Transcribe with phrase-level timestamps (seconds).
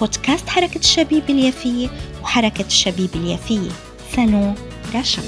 [0.00, 1.88] بودكاست حركة الشبيب اليافية
[2.22, 3.70] وحركة الشبيب اليافية
[4.16, 4.54] سالون
[4.94, 5.22] رشا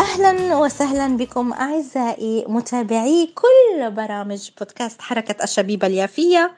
[0.00, 6.52] أهلا وسهلا بكم أعزائي متابعي كل برامج بودكاست حركة الشبيبة اليافية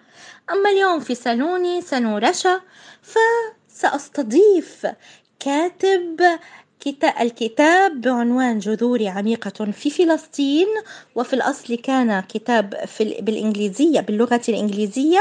[0.51, 2.61] أما اليوم في سالوني سالون رشا
[3.03, 4.87] فسأستضيف
[5.41, 6.21] كاتب
[7.21, 10.67] الكتاب بعنوان جذوري عميقة في فلسطين
[11.15, 15.21] وفي الأصل كان كتاب في بالإنجليزية باللغة الإنجليزية.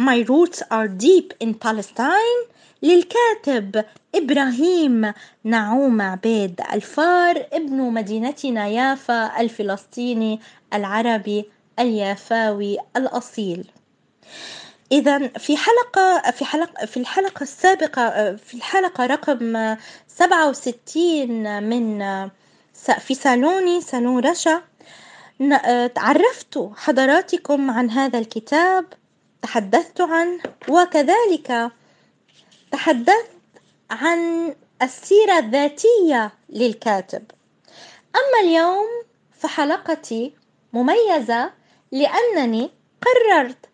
[0.00, 2.50] My roots are deep in Palestine.
[2.82, 5.12] للكاتب إبراهيم
[5.44, 10.40] نعوم عبيد الفار ابن مدينتنا يافا الفلسطيني
[10.74, 11.44] العربي
[11.78, 13.70] اليافاوي الأصيل.
[14.92, 19.76] إذا في حلقة في حلقة في الحلقة السابقة في الحلقة رقم
[20.20, 21.98] 67 من
[22.98, 24.62] في صالوني صالون رشا.
[25.94, 28.84] تعرفت حضراتكم عن هذا الكتاب
[29.42, 31.70] تحدثت عنه وكذلك
[32.72, 33.30] تحدثت
[33.90, 37.22] عن السيرة الذاتية للكاتب.
[38.16, 38.86] أما اليوم
[39.38, 40.34] فحلقتي
[40.72, 41.50] مميزة
[41.92, 42.70] لأنني
[43.02, 43.66] قررت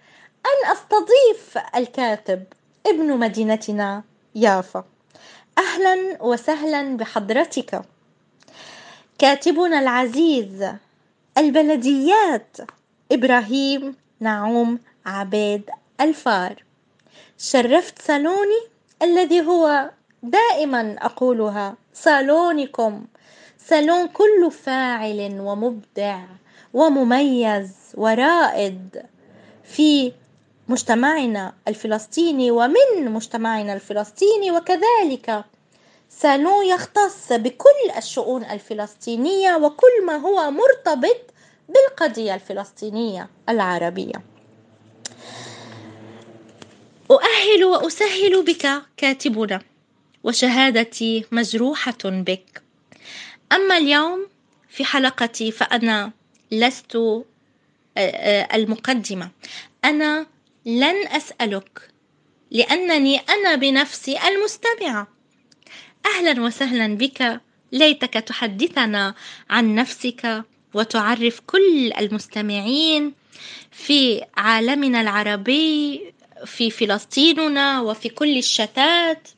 [0.47, 2.45] أن أستضيف الكاتب
[2.87, 4.03] ابن مدينتنا
[4.35, 4.85] يافا.
[5.59, 7.83] أهلا وسهلا بحضرتك.
[9.19, 10.69] كاتبنا العزيز
[11.39, 12.57] البلديات
[13.13, 16.65] إبراهيم نعوم عبيد الفار.
[17.39, 18.61] شرفت صالوني
[19.03, 19.91] الذي هو
[20.23, 23.07] دائما أقولها صالونكم.
[23.59, 26.25] صالون كل فاعل ومبدع
[26.75, 29.03] ومميز ورائد.
[29.65, 30.13] في
[30.69, 35.45] مجتمعنا الفلسطيني ومن مجتمعنا الفلسطيني وكذلك
[36.09, 41.21] سالون يختص بكل الشؤون الفلسطينية وكل ما هو مرتبط
[41.69, 44.23] بالقضية الفلسطينية العربية.
[47.11, 49.61] أؤهل وأسهل بك كاتبنا
[50.25, 52.63] وشهادتي مجروحة بك.
[53.53, 54.27] أما اليوم
[54.69, 56.13] في حلقتي فأنا
[56.53, 57.25] لست آه،
[57.99, 59.31] آه، المقدمة.
[59.85, 60.27] أنا
[60.67, 61.89] لن أسألك
[62.51, 65.09] لأنني أنا بنفسي المستمعة.
[66.07, 67.41] أهلا وسهلا بك
[67.73, 69.15] ليتك تحدثنا
[69.51, 70.45] عن نفسك
[70.75, 73.13] وتعرف كل المستمعين
[73.71, 76.03] في عالمنا العربي
[76.45, 79.29] في فلسطيننا وفي كل الشتات.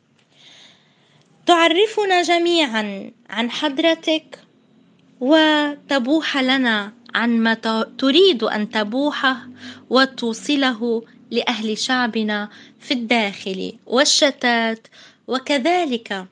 [1.46, 4.38] تعرفنا جميعا عن حضرتك
[5.20, 7.54] وتبوح لنا عن ما
[7.98, 9.48] تريد أن تبوحه
[9.90, 12.48] وتوصله لأهل شعبنا
[12.80, 14.86] في الداخل والشتات
[15.26, 16.24] وكذلك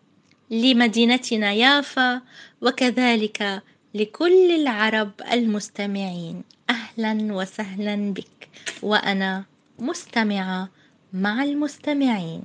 [0.50, 2.20] لمدينتنا يافا
[2.62, 3.62] وكذلك
[3.94, 6.42] لكل العرب المستمعين.
[6.70, 8.48] أهلا وسهلا بك
[8.82, 9.44] وأنا
[9.78, 10.68] مستمعة
[11.12, 12.42] مع المستمعين.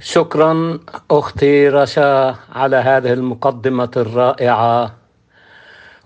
[0.00, 4.96] شكرا أختي رشا على هذه المقدمة الرائعة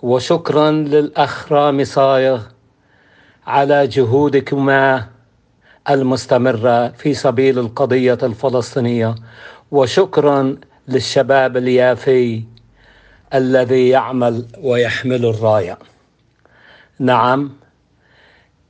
[0.03, 2.43] وشكرا للاخ رامي صايغ
[3.47, 5.09] على جهودكما
[5.91, 9.15] المستمرة في سبيل القضية الفلسطينية.
[9.71, 10.57] وشكرا
[10.89, 12.43] للشباب اليافي
[13.35, 15.79] الذي يعمل ويحمل الراية.
[16.99, 17.53] نعم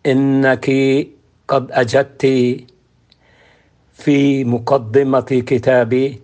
[0.06, 0.70] إنك
[1.48, 2.26] قد أجدت
[3.94, 6.20] في مقدمة كتابي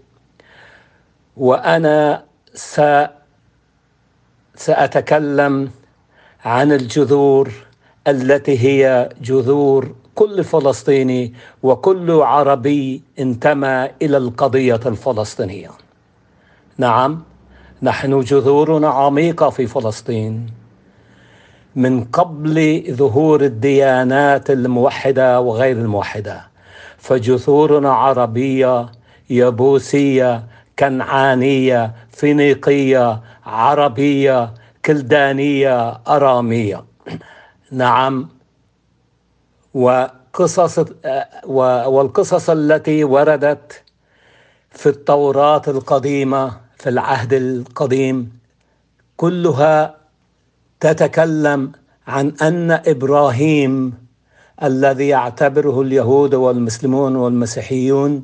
[1.36, 2.24] وأنا
[2.54, 2.80] س
[4.54, 5.70] سأتكلم
[6.44, 7.52] عن الجذور
[8.10, 15.70] التي هي جذور كل فلسطيني وكل عربي انتمى إلى القضية الفلسطينية.
[16.78, 17.22] نعم
[17.82, 20.46] نحن جذورنا عميقة في فلسطين.
[21.76, 26.40] من قبل ظهور الديانات الموحدة وغير الموحدة
[26.98, 28.86] فجذورنا عربية
[29.30, 30.44] يبوسيه
[30.78, 34.54] كنعانية فينيقية عربية
[34.84, 36.84] كلدانية أرامية.
[37.70, 38.28] نعم.
[39.74, 40.84] وقصص
[41.86, 43.82] والقصص التي وردت
[44.70, 48.38] في التوراة القديمة في العهد القديم
[49.16, 49.96] كلها
[50.80, 51.72] تتكلم
[52.06, 53.94] عن أن إبراهيم
[54.62, 58.22] الذي يعتبره اليهود والمسلمون والمسيحيون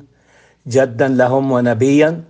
[0.68, 2.22] جدا لهم ونبيا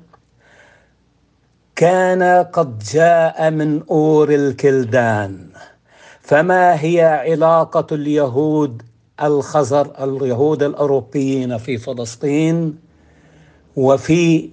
[1.77, 2.23] كان
[2.53, 5.49] قد جاء من أور الكلدان.
[6.27, 8.83] فما هي علاقة اليهود
[9.23, 12.79] الخزر اليهود الأوروبيين في فلسطين
[13.77, 14.51] وفي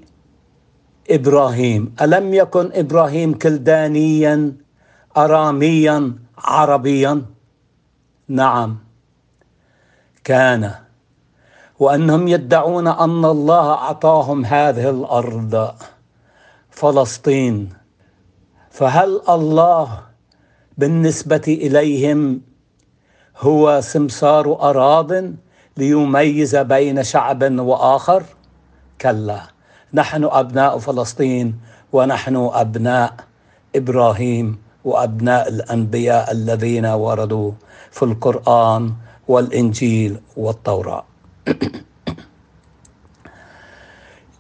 [1.10, 4.54] إبراهيم؟ ألم يكن إبراهيم كلدانيا
[5.18, 7.22] اراميا عربيا؟
[8.28, 8.78] نعم.
[10.24, 10.72] كان.
[11.80, 15.74] وأنهم يدعون أن الله أعطاهم هذه الأرض
[16.70, 17.70] فلسطين.
[18.70, 20.13] فهل الله
[20.78, 22.42] بالنسبة إليهم
[23.40, 25.12] هو سمسار أراض
[25.78, 28.24] ليميز بين شعب وآخر؟
[29.02, 29.42] كلا.
[29.94, 31.56] نحن أبناء فلسطين
[31.94, 33.14] ونحن أبناء
[33.76, 37.52] إبراهيم وأبناء الأنبياء الذين وردوا
[37.92, 38.94] في القرآن
[39.28, 41.06] والإنجيل والتوراة.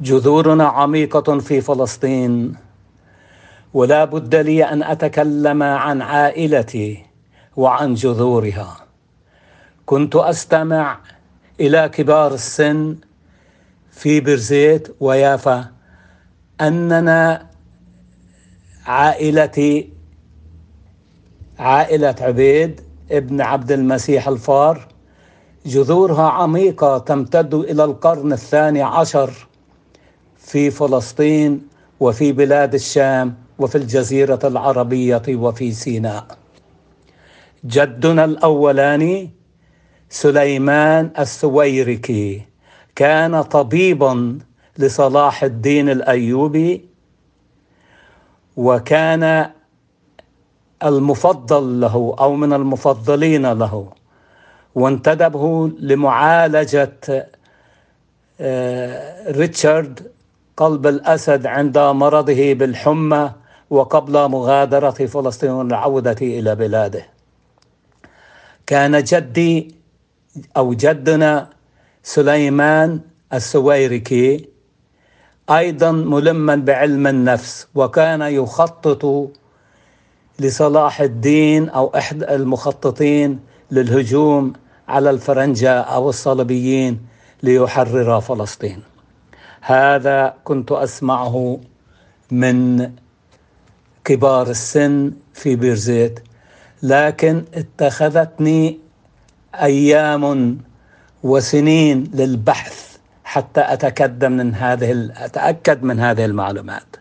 [0.01, 2.55] جذورنا عميقة في فلسطين.
[3.73, 7.05] ولا بد لي أن أتكلم عن عائلتي
[7.57, 8.77] وعن جذورها.
[9.85, 10.99] كنت أستمع
[11.59, 12.95] إلى كبار السن
[13.91, 15.65] في برزيت ويافا
[16.61, 17.49] أننا
[18.85, 19.89] عائلتي
[21.59, 22.81] عائلة عبيد
[23.11, 24.87] ابن عبد المسيح الفار
[25.65, 29.47] جذورها عميقة تمتد إلى القرن الثاني عشر
[30.37, 31.67] في فلسطين
[31.99, 33.42] وفي بلاد الشام.
[33.59, 36.37] وفي الجزيرة العربية وفي سيناء.
[37.65, 39.29] جدنا الاولاني
[40.09, 42.41] سليمان السويركي
[42.95, 44.39] كان طبيبا
[44.77, 46.85] لصلاح الدين الأيوبي
[48.57, 49.49] وكان
[50.83, 53.87] المفضل له أو من المفضلين له
[54.75, 56.99] وانتدبه لمعالجة
[58.41, 60.11] آه، ريتشارد
[60.57, 63.31] قلب الأسد عند مرضه بالحمى
[63.73, 67.05] وقبل مغادرة فلسطين والعوده إلى بلاده.
[68.65, 69.75] كان جدي
[70.57, 71.49] أو جدنا
[72.03, 72.99] سليمان
[73.33, 74.45] السويركي
[75.49, 79.31] أيضا ملما بعلم النفس وكان يخطط
[80.39, 83.39] لصلاح الدين أو احد المخططين
[83.71, 84.53] للهجوم
[84.87, 86.99] على الفرنجة أو الصليبيين
[87.43, 88.79] ليحرر فلسطين.
[89.61, 91.59] هذا كنت أسمعه
[92.31, 92.91] من
[94.05, 96.19] كبار السن في بيرزيت.
[96.83, 98.79] لكن اتخذتني
[99.55, 100.57] أيام
[101.23, 106.95] وسنين للبحث حتى اتكد من هذه أتأكد من هذه المعلومات.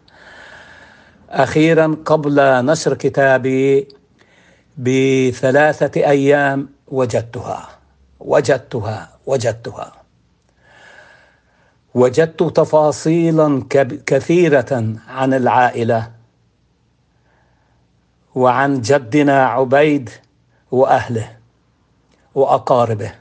[1.31, 3.89] أخيرا قبل نشر كتابي
[4.79, 7.69] بثلاثة أيام وجدتها.
[8.21, 9.93] وجدتها وجدتها.
[11.95, 13.63] وجدت تفاصيلا
[14.07, 16.22] كثيرة عن العائلة.
[18.35, 20.11] وعن جدنا عبيد
[20.71, 21.37] وأهله
[22.35, 23.13] وأقاربه.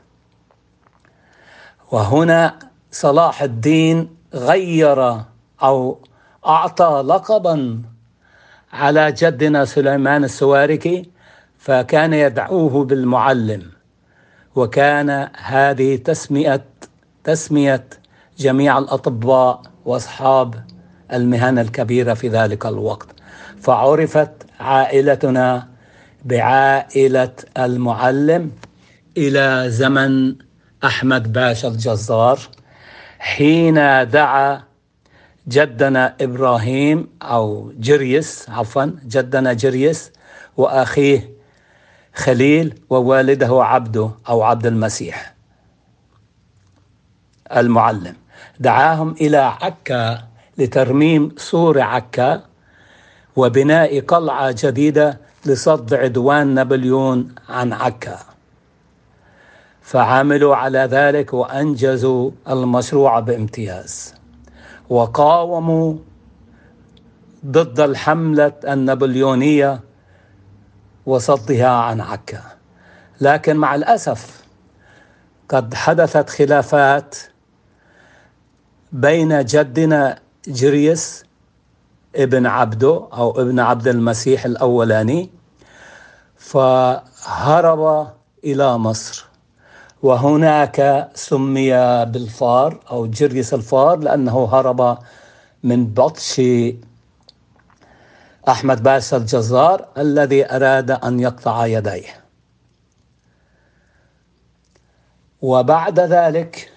[1.91, 2.59] وهنا
[2.91, 5.21] صلاح الدين غير
[5.63, 5.99] أو
[6.45, 7.81] أعطى لقبا
[8.73, 11.09] على جدنا سليمان السواركي
[11.57, 13.71] فكان يدعوه بالمعلم
[14.55, 16.65] وكان هذه تسميه
[17.23, 17.87] تسمية
[18.37, 20.65] جميع الأطباء وأصحاب
[21.13, 23.10] المهن الكبيرة في ذلك الوقت.
[23.61, 25.67] فعرفت عائلتنا
[26.25, 28.51] بعائلة المعلم
[29.17, 30.35] إلى زمن
[30.83, 32.39] أحمد باشا الجزار
[33.19, 33.75] حين
[34.09, 34.63] دعا
[35.47, 40.11] جدنا إبراهيم أو جريس عفوا جدنا جريس
[40.57, 41.29] وأخيه
[42.15, 45.33] خليل ووالده عبده أو عبد المسيح
[47.55, 48.15] المعلم.
[48.59, 50.27] دعاهم إلى عكا
[50.57, 52.43] لترميم سور عكا
[53.35, 58.19] وبناء قلعة جديدة لصد عدوان نابليون عن عكا.
[59.81, 64.13] فعملوا على ذلك وأنجزوا المشروع بامتياز.
[64.89, 65.95] وقاوموا
[67.45, 69.79] ضد الحملة النابليونية
[71.05, 72.41] وصدها عن عكا.
[73.21, 74.41] لكن مع الأسف
[75.49, 77.15] قد حدثت خلافات
[78.91, 81.25] بين جدنا جريس
[82.15, 85.29] ابن عبده أو ابن عبد المسيح الأولاني
[86.37, 88.07] فهرب
[88.43, 89.25] إلى مصر.
[90.03, 91.71] وهناك سمي
[92.05, 94.97] بالفار أو جريس الفار لأنه هرب
[95.63, 96.41] من بطش
[98.49, 102.21] أحمد باشا الجزار الذي أراد أن يقطع يديه.
[105.41, 106.71] وبعد ذلك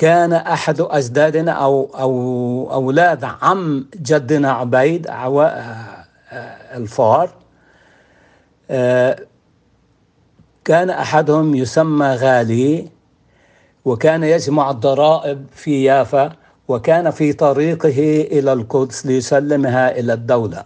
[0.00, 5.06] كان أحد أجدادنا أو أو أولاد عم جدنا عبيد
[6.74, 7.30] الفار.
[10.64, 12.88] كان أحدهم يسمى غالي
[13.84, 16.32] وكان يجمع الضرائب في يافا
[16.68, 20.64] وكان في طريقه إلى القدس ليسلمها إلى الدولة.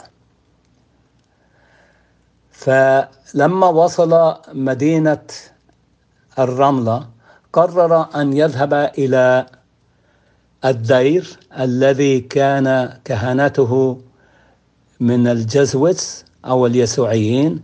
[2.51, 5.23] فلما وصل مدينة
[6.39, 7.14] الرملة
[7.55, 9.47] قرر أن يذهب إلى
[10.65, 14.01] الدير الذي كان كهنته
[15.01, 17.63] من الجزوتس أو اليسوعيين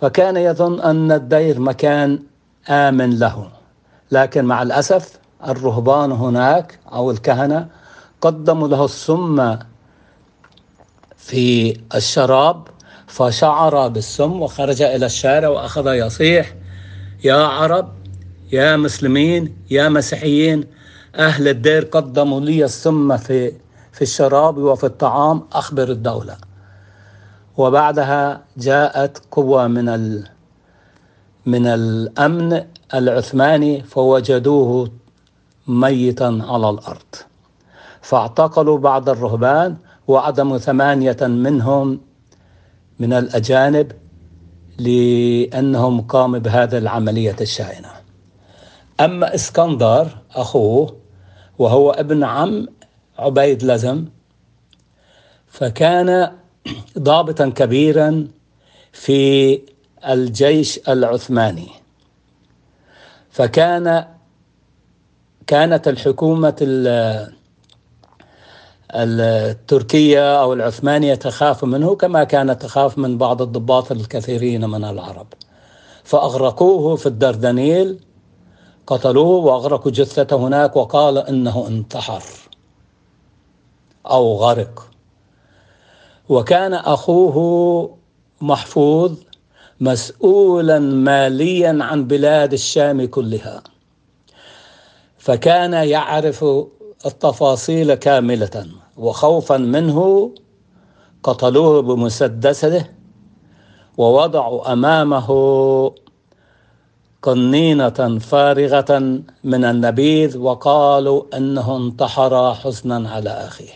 [0.00, 2.22] فكان يظن أن الدير مكان
[2.68, 3.48] آمن له.
[4.10, 7.68] لكن مع الأسف الرهبان هناك أو الكهنة
[8.20, 9.58] قدموا له السم
[11.16, 12.68] في الشراب
[13.06, 16.54] فشعر بالسم وخرج إلى الشارع وأخذ يصيح
[17.24, 18.03] يا عرب
[18.54, 20.64] يا مسلمين يا مسيحيين
[21.16, 23.52] أهل الدير قدموا لي السم في
[23.92, 26.36] في الشراب وفي الطعام أخبر الدولة.
[27.56, 30.28] وبعدها جاءت قوة من ال
[31.46, 34.90] من الأمن العثماني فوجدوه
[35.66, 37.12] ميتا على الأرض.
[38.02, 39.76] فاعتقلوا بعض الرهبان
[40.08, 42.00] وعدموا ثمانية منهم
[43.00, 43.92] من الأجانب
[44.78, 48.03] لأنهم قاموا بهذه العملية الشائنة.
[49.00, 50.96] أما إسكندر أخوه
[51.58, 52.66] وهو ابن عم
[53.18, 54.04] عبيد لزم
[55.48, 56.32] فكان
[56.98, 58.28] ضابطا كبيرا
[58.92, 59.60] في
[60.08, 61.68] الجيش العثماني.
[63.30, 64.06] فكان
[65.46, 66.56] كانت الحكومة
[68.90, 75.26] التركية أو العثمانية تخاف منه كما كانت تخاف من بعض الضباط الكثيرين من العرب.
[76.04, 78.00] فأغرقوه في الدردنيل
[78.86, 82.22] قتلوه وأغرقوا جثته هناك وقال إنه انتحر.
[84.06, 84.86] أو غرق.
[86.28, 87.96] وكان أخوه
[88.40, 89.12] محفوظ
[89.80, 93.62] مسؤولا ماليا عن بلاد الشام كلها.
[95.18, 96.44] فكان يعرف
[97.06, 100.30] التفاصيل كاملة وخوفا منه
[101.22, 102.84] قتلوه بمسدسه
[103.98, 105.28] ووضعوا أمامه
[107.24, 113.72] قنينة فارغة من النبيذ وقالوا أنه انتحر حزنا على أخيه.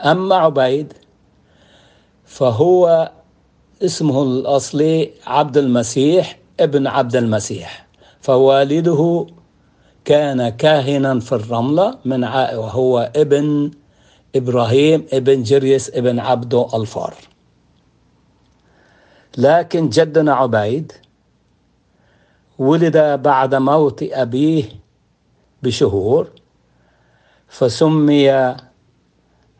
[0.00, 0.92] أما عبيد
[2.24, 3.10] فهو
[3.82, 7.86] اسمه الأصلي عبد المسيح ابن عبد المسيح
[8.20, 9.26] فوالده
[10.04, 13.70] كان كاهنا في الرملة من وهو ابن
[14.36, 17.14] إبراهيم ابن جريس ابن عبدو الفار.
[19.38, 20.92] لكن جدنا عبيد
[22.58, 24.64] ولد بعد موت أبيه
[25.62, 26.28] بشهور
[27.48, 28.30] فسمي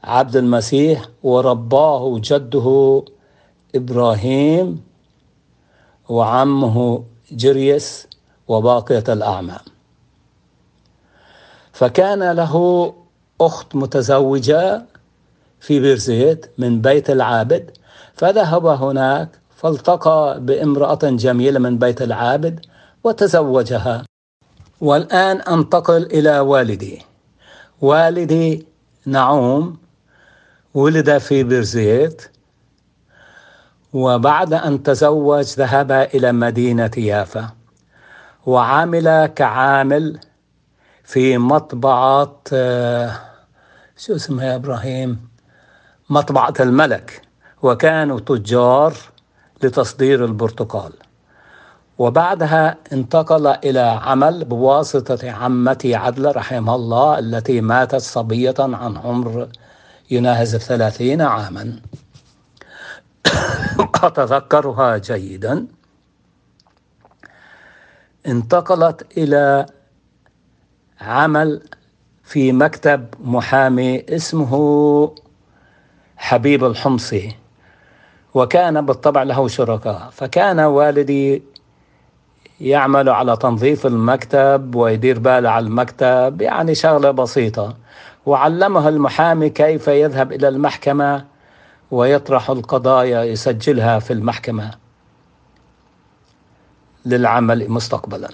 [0.04, 3.02] عبد المسيح ورباه جده
[3.74, 4.82] إبراهيم
[6.08, 8.06] وعمه جريس
[8.48, 9.60] وباقية الأعمام.
[11.72, 12.94] فكان له
[13.40, 14.82] أخت متزوجة
[15.60, 17.70] في بيرزيت من بيت العابد
[18.14, 22.67] فذهب هناك فالتقى بامرأة جميلة من بيت العابد
[23.05, 24.05] وتزوجها.
[24.81, 27.02] والآن أنتقل إلى والدي.
[27.81, 28.67] والدي
[29.07, 29.76] نعوم
[30.75, 32.23] ولد في بيرزيت
[33.93, 37.50] وبعد أن تزوج ذهب إلى مدينة يافا
[38.47, 40.21] وعمل كعامل
[41.05, 42.40] في مطبعة
[43.97, 45.29] شو اسمها يا إبراهيم؟
[46.11, 47.23] مطبعة الملك.
[47.62, 48.95] وكانوا تجار.
[49.62, 50.93] لتصدير البرتقال.
[51.99, 59.49] وبعدها انتقل إلى عمل بواسطة عمتي عدلة رحمها الله التي ماتت صبية عن عمر
[60.11, 61.81] يناهز الثلاثين عاما.
[64.02, 65.67] أتذكرها جيدا.
[68.26, 69.67] انتقلت إلى
[71.00, 71.62] عمل
[72.25, 75.14] في مكتب محامي اسمه
[76.17, 77.39] حبيب الحمصي.
[78.34, 80.08] وكان بالطبع له شركاء.
[80.12, 81.42] فكان والدي
[82.60, 87.76] يعمل على تنظيف المكتب ويدير باله على المكتب يعني شغلة بسيطة.
[88.26, 91.25] وعلمه المحامي كيف يذهب إلى المحكمة
[91.90, 94.70] ويطرح القضايا يسجلها في المحكمة
[97.06, 98.28] للعمل مستقبلا.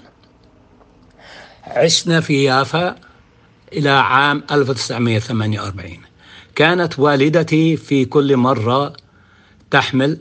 [1.67, 2.95] عشنا في يافا
[3.73, 5.97] إلى عام 1948
[6.55, 8.93] كانت والدتي في كل مرة
[9.71, 10.17] تحمل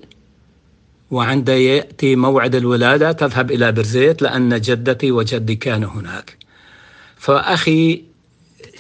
[1.11, 6.37] وعند يأتي موعد الولادة تذهب إلى برزيت لأن جدتي وجدي كانوا هناك.
[7.17, 8.05] فأخي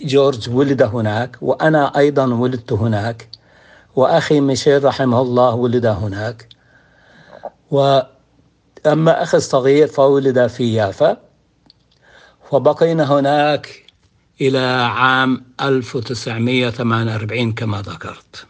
[0.02, 3.28] جورج ولد هناك وأنا أيضا ولدت هناك
[3.96, 6.48] وأخي ميشيل رحمه الله ولد هناك.
[7.70, 11.16] وأما أخي الصغير فولد في يافا.
[12.52, 13.82] وبقينا هناك
[14.40, 14.58] إلى
[14.90, 18.46] عام 1948 كما ذكرت.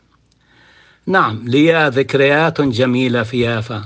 [1.06, 3.84] نعم لي ذكريات جميلة في يافا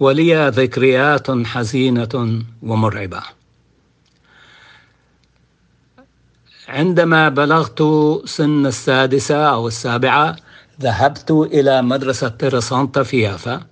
[0.00, 3.22] ولي ذكريات حزينة ومرعبة.
[6.68, 7.82] عندما بلغت
[8.24, 10.36] سن السادسة أو السابعة
[10.80, 13.66] ذهبت إلى مدرسة تيرسانتا في يافا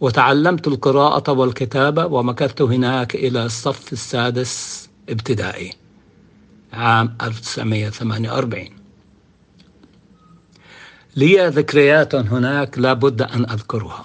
[0.00, 5.72] وتعلمت القراءة والكتابة ومكثت هناك إلى الصف السادس ابتدائي
[6.72, 8.79] عام 1948
[11.16, 14.04] لي ذكريات هناك لا بد أن أذكرها.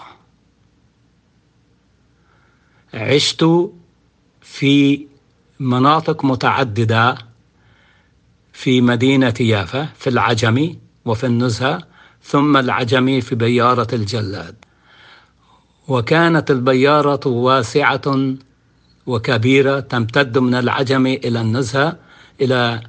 [2.93, 3.45] عشت
[4.41, 5.07] في
[5.59, 7.17] مناطق متعددة
[8.53, 11.83] في مدينة يافا في العجمي وفي النزهة
[12.23, 14.55] ثم العجمي في بيارة الجلاد.
[15.87, 18.35] وكانت البيارة واسعة
[19.05, 21.97] وكبيرة تمتد من العجمي إلى النزهة
[22.41, 22.81] إلى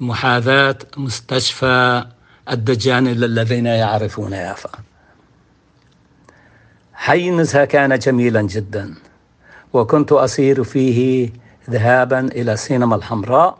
[0.00, 2.04] محاذاة مستشفى
[2.50, 4.70] الدجان للذين يعرفون يافا.
[6.92, 8.94] حي نزهة كان جميلا جدا
[9.72, 11.30] وكنت أسير فيه
[11.70, 13.58] ذهابا إلى السينما الحمراء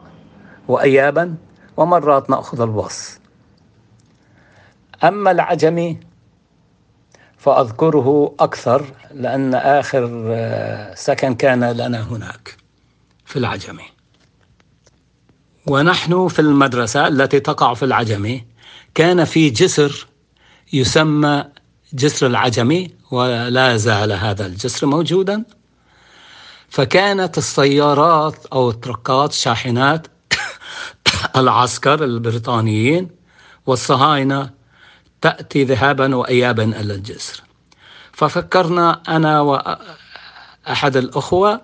[0.68, 1.34] وأيابا
[1.76, 3.20] ومرات نأخذ الباص.
[5.04, 6.00] أما العجمي
[7.38, 12.56] فأذكره أكثر لأن آخر آه، سكن كان لنا هناك
[13.24, 13.84] في العجمي
[15.66, 18.44] ونحن في المدرسة التي تقع في العجمي
[18.94, 20.06] كان في جسر
[20.72, 21.44] يسمى
[21.92, 25.44] جسر العجمي ولا زال هذا الجسر موجودا.
[26.68, 30.06] فكانت السيارات أو التركات شاحنات
[31.36, 33.10] العسكر البريطانيين
[33.66, 34.50] والصهاينة
[35.20, 37.42] تأتي ذهابا وإيابا إلى الجسر.
[38.12, 41.60] ففكرنا أنا وأحد الأخوة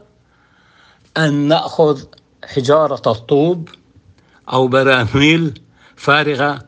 [1.16, 2.04] أن نأخذ
[2.44, 3.68] حجارة الطوب
[4.52, 5.60] أو براميل
[5.96, 6.65] فارغة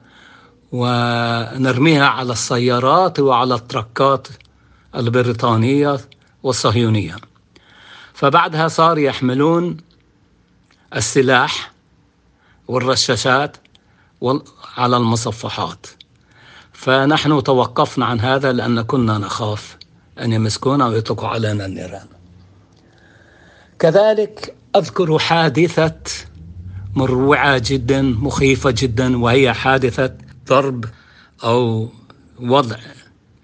[0.72, 4.28] ونرميها على السيارات وعلى التركات
[4.94, 6.00] البريطانية
[6.42, 7.16] والصهيونية.
[8.14, 9.76] فبعدها صار يحملون
[10.96, 11.72] السلاح
[12.68, 13.56] والرشاشات
[14.76, 15.86] على المصفحات.
[16.72, 19.76] فنحن توقفنا عن هذا لأن كنا نخاف
[20.20, 22.06] أن يمسكونا ويطلقوا علينا النيران.
[23.78, 26.00] كذلك أذكر حادثة
[26.94, 30.14] مروعة جدا مخيفة جدا وهي حادثة
[30.48, 30.84] ضرب
[31.44, 31.88] أو
[32.40, 32.76] وضع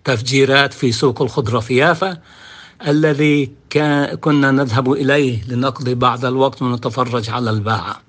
[0.05, 2.19] تفجيرات في سوق الخضرة في يافا
[2.87, 3.53] الذي
[4.21, 8.01] كنا نذهب إليه لنقضي بعض الوقت ونتفرج على الباعة.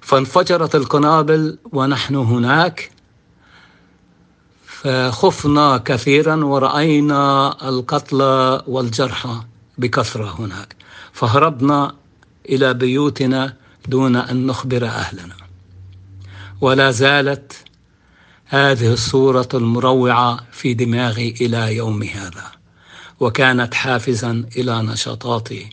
[0.00, 2.90] فانفجرت القنابل ونحن هناك
[4.66, 9.40] فخفنا كثيرا ورأينا القتلى والجرحى
[9.78, 10.76] بكثرة هناك.
[11.12, 11.94] فهربنا
[12.48, 13.56] إلى بيوتنا
[13.88, 15.41] دون أن نخبر أهلنا.
[16.62, 17.52] ولا زالت
[18.46, 22.44] هذه الصورة المروعة في دماغي إلى يوم هذا
[23.20, 25.70] وكانت حافزا إلى نشاطاتي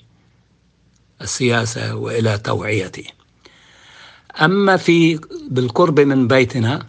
[1.21, 3.13] السياسة وإلى توعيتي.
[4.41, 6.85] أما في بالقرب من بيتنا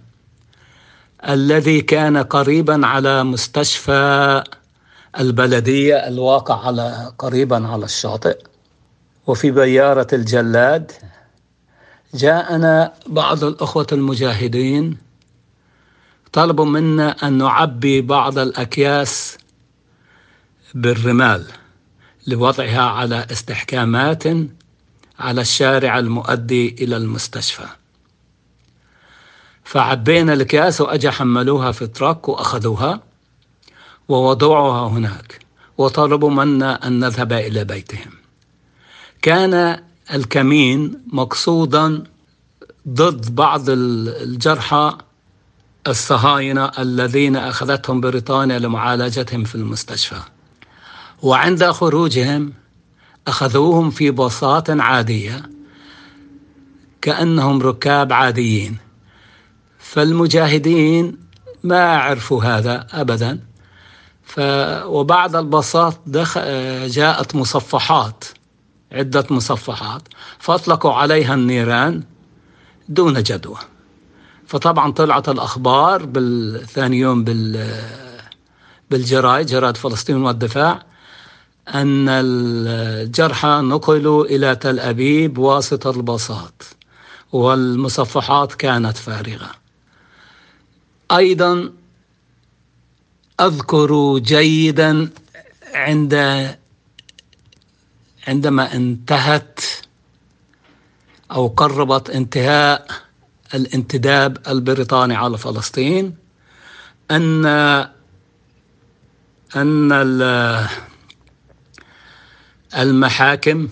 [1.29, 4.45] الذي كان قريبا على مستشفى
[5.19, 8.39] البلدية الواقع على قريبا على الشاطئ
[9.27, 10.93] وفي بيارة الجلاد
[12.15, 14.97] جاءنا بعض الأخوة المجاهدين
[16.33, 19.39] طلبوا منا أن نعبي بعض الأكياس
[20.75, 21.47] بالرمال
[22.27, 24.25] لوضعها على استحكامات
[25.19, 27.67] على الشارع المؤدي إلى المستشفى.
[29.65, 33.01] فعبينا الأكياس وأجا حملوها في تراك وأخذوها
[34.09, 35.39] ووضعوها هناك
[35.79, 38.11] وطلبوا منا أن نذهب إلى بيتهم.
[39.23, 39.83] كان
[40.15, 42.05] الكمين مقصودا
[42.89, 44.99] ضد بعض الجرحى
[45.87, 50.21] الصهاينة الذين أخذتهم بريطانيا لمعالجتهم في المستشفى.
[51.23, 52.53] وعند خروجهم
[53.27, 55.43] أخذوهم في باصات عادية
[57.03, 58.77] كأنهم ركاب عاديين.
[59.79, 61.17] فالمجاهدين
[61.63, 63.41] ما عرفوا هذا أبدا.
[64.25, 64.41] ف
[64.85, 66.39] وبعد الباصات دخ...
[66.87, 68.25] جاءت مصفحات
[68.93, 70.03] عدة مصفحات
[70.39, 72.03] فأطلقوا عليها النيران
[72.89, 73.59] دون جدوى.
[74.47, 77.71] فطبعا طلعت الأخبار بالثاني يوم بال
[78.91, 80.83] بالجرائد جرائد فلسطين والدفاع
[81.69, 86.63] أن الجرحى نقلوا إلى تل أبيب واسطة الباصات
[87.33, 89.51] والمصفحات كانت فارغة.
[91.13, 91.73] أيضا
[93.41, 95.11] أذكر جيدا
[95.75, 96.15] عند
[98.29, 99.61] عندما انتهت
[101.33, 102.87] أو قربت انتهاء
[103.55, 106.17] الانتداب البريطاني على فلسطين
[107.11, 107.47] أن
[109.57, 109.93] أن
[112.77, 113.69] المحاكم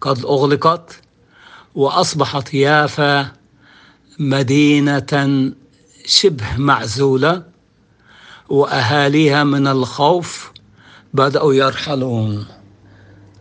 [0.00, 1.00] قد أغلقت
[1.74, 3.32] وأصبحت يافا
[4.18, 5.52] مدينة
[6.06, 7.42] شبه معزولة
[8.48, 10.52] وأهاليها من الخوف
[11.14, 12.46] بدأوا يرحلون.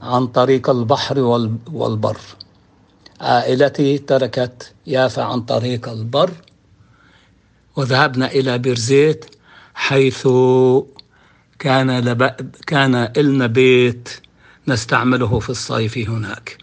[0.05, 1.19] عن طريق البحر
[1.71, 2.17] والبر.
[3.21, 6.31] عائلتي تركت يافا عن طريق البر
[7.75, 9.25] وذهبنا إلى بيرزيت
[9.73, 10.27] حيث
[11.59, 12.23] كان لب...
[12.67, 14.09] كان لنا بيت
[14.67, 16.57] نستعمله في الصيف هناك.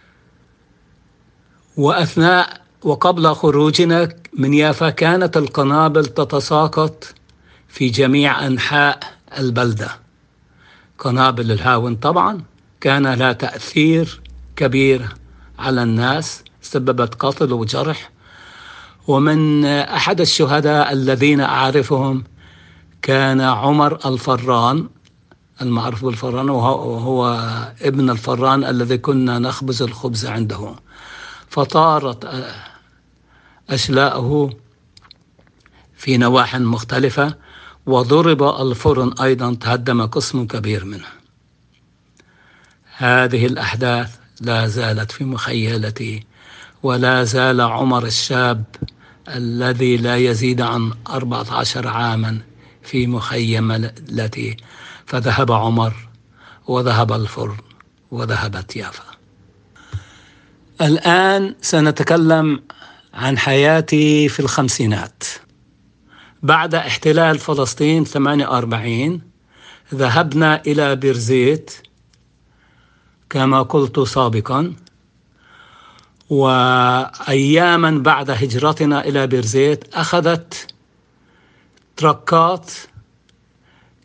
[1.77, 7.15] وأثناء وقبل خروجنا من يافا كانت القنابل تتساقط
[7.69, 9.01] في جميع أنحاء
[9.39, 9.91] البلدة.
[10.99, 12.43] قنابل الهاون طبعا
[12.83, 14.21] كان لها تأثير
[14.57, 15.15] كبير
[15.59, 18.11] على الناس سببت قتل وجرح.
[19.09, 22.25] ومن أحد الشهداء الذين أعرفهم
[23.03, 24.89] كان عمر الفران
[25.63, 27.25] المعروف بالفران وهو
[27.83, 30.75] ابن الفران الذي كنا نخبز الخبز عنده.
[31.49, 32.29] فطارت
[33.71, 34.51] أشلاءه
[35.97, 37.35] في نواح مختلفة
[37.87, 41.22] وضرب الفرن أيضا تهدم قسم كبير منه.
[42.97, 46.27] هذه الأحداث لا زالت في مخيلتي
[46.83, 48.65] ولا زال عمر الشاب
[49.29, 52.39] الذي لا يزيد عن أربعة عشر عاما
[52.83, 54.57] في مخيمتي.
[55.07, 55.95] فذهب عمر
[56.67, 57.57] وذهب الفرن
[58.11, 59.05] وذهبت يافا
[60.81, 62.63] الآن سنتكلم
[63.15, 65.23] عن حياتي في الخمسينات.
[66.43, 69.21] بعد احتلال فلسطين 48
[69.95, 71.73] ذهبنا إلى بيرزيت
[73.33, 74.75] كما قلت سابقا
[76.31, 80.75] وأياما بعد هجرتنا إلى بيرزيت أخذت
[81.97, 82.71] تركات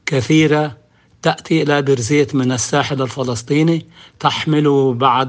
[0.06, 0.78] كثيرة
[1.22, 3.86] تأتي إلى بيرزيت من الساحل الفلسطيني
[4.20, 5.28] تحمل بعض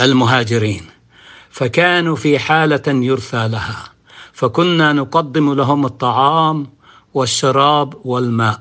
[0.00, 0.86] المهاجرين.
[1.50, 3.84] فكانوا في حالة يرثى لها.
[4.32, 6.66] فكنا نقدم لهم الطعام
[7.14, 8.60] والشراب والماء.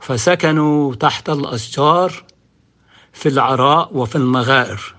[0.00, 2.27] فسكنوا تحت الأشجار
[3.18, 4.94] في العراء وفي المغائر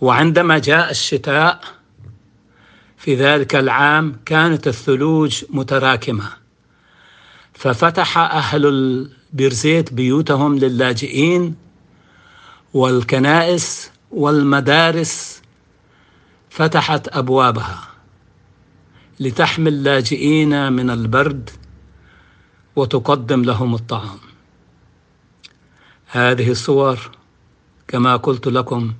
[0.00, 1.60] وعندما جاء الشتاء
[2.96, 6.28] في ذلك العام كانت الثلوج متراكمة.
[7.54, 11.54] ففتح أهل البرزيت بيوتهم للاجئين
[12.74, 15.42] والكنائس والمدارس
[16.50, 17.78] فتحت أبوابها
[19.20, 21.50] لتحمي اللاجئين من البرد
[22.76, 24.25] وتقدم لهم الطعام.
[26.06, 27.10] هذه الصور
[27.88, 28.94] كما قلت لكم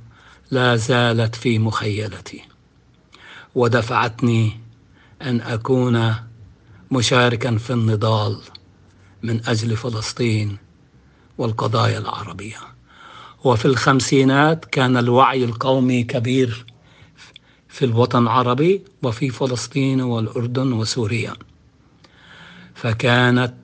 [0.51, 2.43] لا زالت في مخيلتي
[3.55, 4.61] ودفعتني
[5.23, 6.15] أن أكون
[6.91, 8.41] مشاركا في النضال
[9.23, 10.57] من أجل فلسطين
[11.39, 12.59] والقضايا العربية.
[13.45, 16.67] وفي الخمسينات كان الوعي القومي كبير
[17.69, 21.33] في الوطن العربي وفي فلسطين والأردن وسوريا.
[22.75, 23.55] فكانت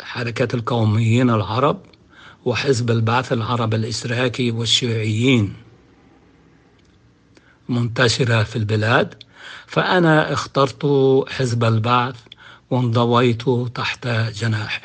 [0.00, 1.80] حركة القوميين العرب
[2.44, 5.54] وحزب البعث العرب الاشتراكي والشيوعيين
[7.68, 9.14] منتشرة في البلاد
[9.66, 10.86] فأنا اخترت
[11.28, 12.14] حزب البعث
[12.70, 13.42] وانضويت
[13.74, 14.82] تحت جناحه.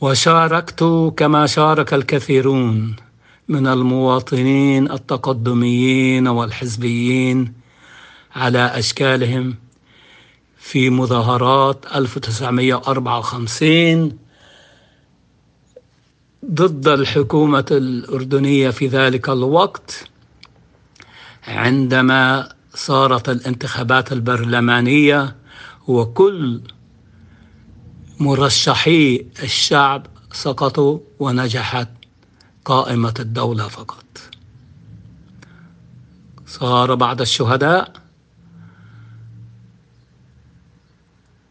[0.00, 2.96] وشاركت كما شارك الكثيرون
[3.48, 7.52] من المواطنين التقدميين والحزبيين
[8.36, 9.54] على أشكالهم
[10.58, 14.18] في مظاهرات 1954
[16.44, 20.08] ضد الحكومة الأردنية في ذلك الوقت
[21.48, 25.36] عندما صارت الانتخابات البرلمانية
[25.88, 26.60] وكل
[28.20, 31.88] مرشحي الشعب سقطوا ونجحت
[32.64, 34.04] قائمة الدولة فقط.
[36.46, 37.92] صار بعض الشهداء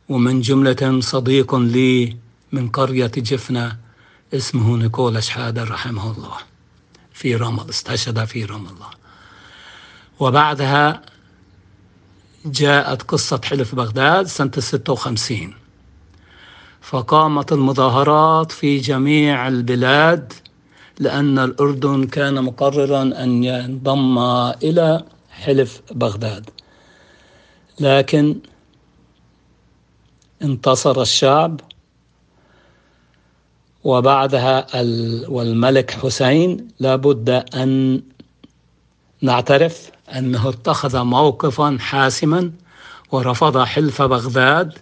[0.10, 2.18] ومن جملة صديق لي
[2.52, 3.89] من قرية جفنة
[4.34, 6.38] اسمه نيكولا شحادة رحمه الله.
[7.14, 8.90] في رام استشهد في رام الله.
[10.20, 11.02] وبعدها
[12.46, 15.54] جاءت قصة حلف بغداد سنة 56
[16.82, 20.34] فقامت المظاهرات في جميع البلاد
[21.00, 24.18] لأن الأردن كان مقررا أن ينضم
[24.64, 26.50] إلى حلف بغداد.
[27.80, 28.40] لكن
[30.42, 31.60] انتصر الشعب
[33.84, 34.68] وبعدها
[35.28, 38.02] والملك حسين لابد أن
[39.22, 42.52] نعترف أنه اتخذ موقفا حاسما
[43.12, 44.74] ورفض حلف بغداد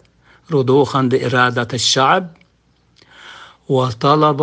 [0.52, 2.38] رضوخا لإرادة الشعب
[3.70, 4.42] وطلب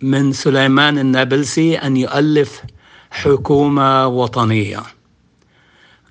[0.00, 2.62] من سليمان النابلسي أن يؤلف
[3.10, 4.82] حكومة وطنية.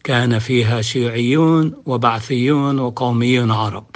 [0.03, 3.90] كان فيها شيوعيون وبعثيون وقوميون عرب.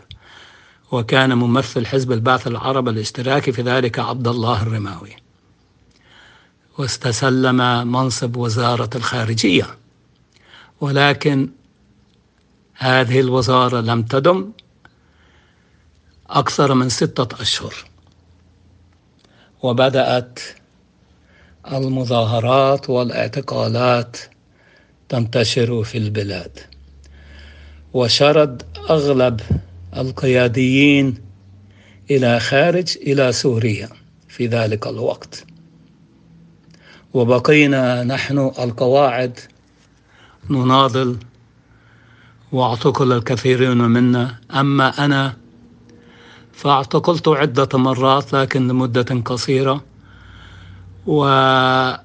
[0.91, 5.15] وكان ممثل حزب البعث العرب الاشتراكي في ذلك عبد الله الرماوي.
[6.77, 9.77] واستسلم منصب وزارة الخارجية.
[10.81, 11.49] ولكن
[12.73, 14.51] هذه الوزارة لم تدم
[16.29, 17.75] أكثر من ستة أشهر.
[19.63, 20.39] وبدأت
[21.71, 24.17] المظاهرات والاعتقالات
[25.09, 26.59] تنتشر في البلاد.
[27.93, 29.41] وشرد أغلب
[29.97, 31.17] القياديين
[32.11, 33.89] إلى خارج إلى سوريا
[34.27, 35.45] في ذلك الوقت.
[37.13, 39.39] وبقينا نحن القواعد
[40.49, 41.17] نناضل
[42.51, 44.35] واعتقل الكثيرون منا.
[44.51, 45.37] أما أنا
[46.53, 49.83] فاعتقلت عدة مرات لكن لمدة قصيرة.
[51.07, 51.97] ومنعت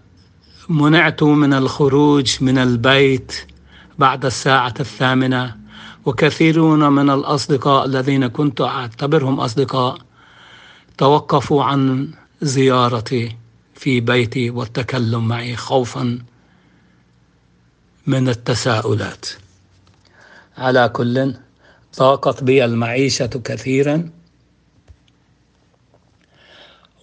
[1.22, 3.32] من الخروج من البيت
[3.98, 5.59] بعد الساعة الثامنة.
[6.06, 9.98] وكثيرون من الأصدقاء الذين كنت أعتبرهم أصدقاء
[10.98, 12.10] توقفوا عن
[12.42, 13.36] زيارتي
[13.74, 16.18] في بيتي والتكلم معي خوفا
[18.06, 19.26] من التساؤلات.
[20.58, 21.34] على كل
[21.98, 24.10] ضاقت بي المعيشة كثيرا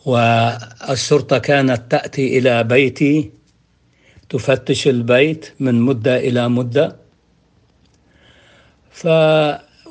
[0.05, 3.31] والشرطة كانت تأتي إلى بيتي
[4.29, 7.06] تفتش البيت من مدة إلى مدة.
[8.97, 9.07] ف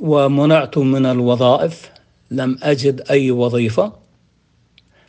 [0.01, 1.91] ومنعت من الوظائف
[2.31, 3.93] لم أجد أي وظيفة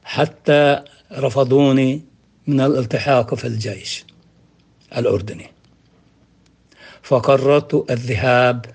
[0.03, 2.01] حتى رفضوني
[2.47, 4.05] من الالتحاق في الجيش
[4.97, 5.47] الأردني.
[7.01, 8.65] فقررت الذهاب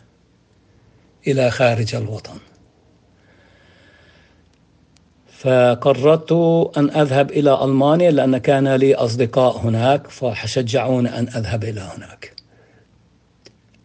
[1.26, 2.38] إلى خارج الوطن.
[5.38, 6.32] فقررت
[6.76, 12.32] أن أذهب إلى ألمانيا لأن كان لي أصدقاء هناك فشجعوني أن أذهب إلى هناك.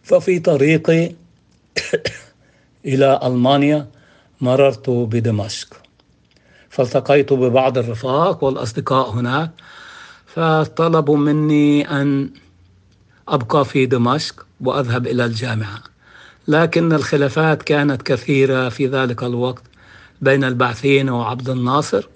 [0.02, 1.12] ففي طريقي
[2.92, 3.88] إلى ألمانيا
[4.40, 5.68] مررت بدمشق.
[6.70, 9.50] فالتقيت ببعض الرفاق والأصدقاء هناك
[10.26, 12.30] فطلبوا مني أن
[13.28, 15.82] أبقى في دمشق وأذهب إلى الجامعة.
[16.48, 19.62] لكن الخلافات كانت كثيرة في ذلك الوقت
[20.22, 22.08] بين البعثيين وعبد الناصر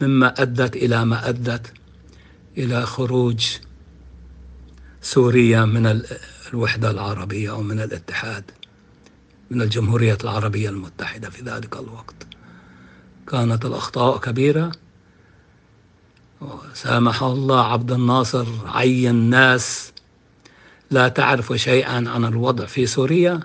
[0.00, 1.72] مما أدت إلى ما أدت
[2.58, 3.46] إلى خروج
[5.02, 6.02] سوريا من
[6.52, 8.44] الوحدة العربية أو من الاتحاد.
[9.50, 12.14] من الجمهورية العربية المتحدة في ذلك الوقت.
[13.28, 14.72] كانت الأخطاء كبيرة.
[16.74, 19.92] سامح الله عبد الناصر عين ناس
[20.90, 23.40] لا تعرف شيئا عن الوضع في سوريا.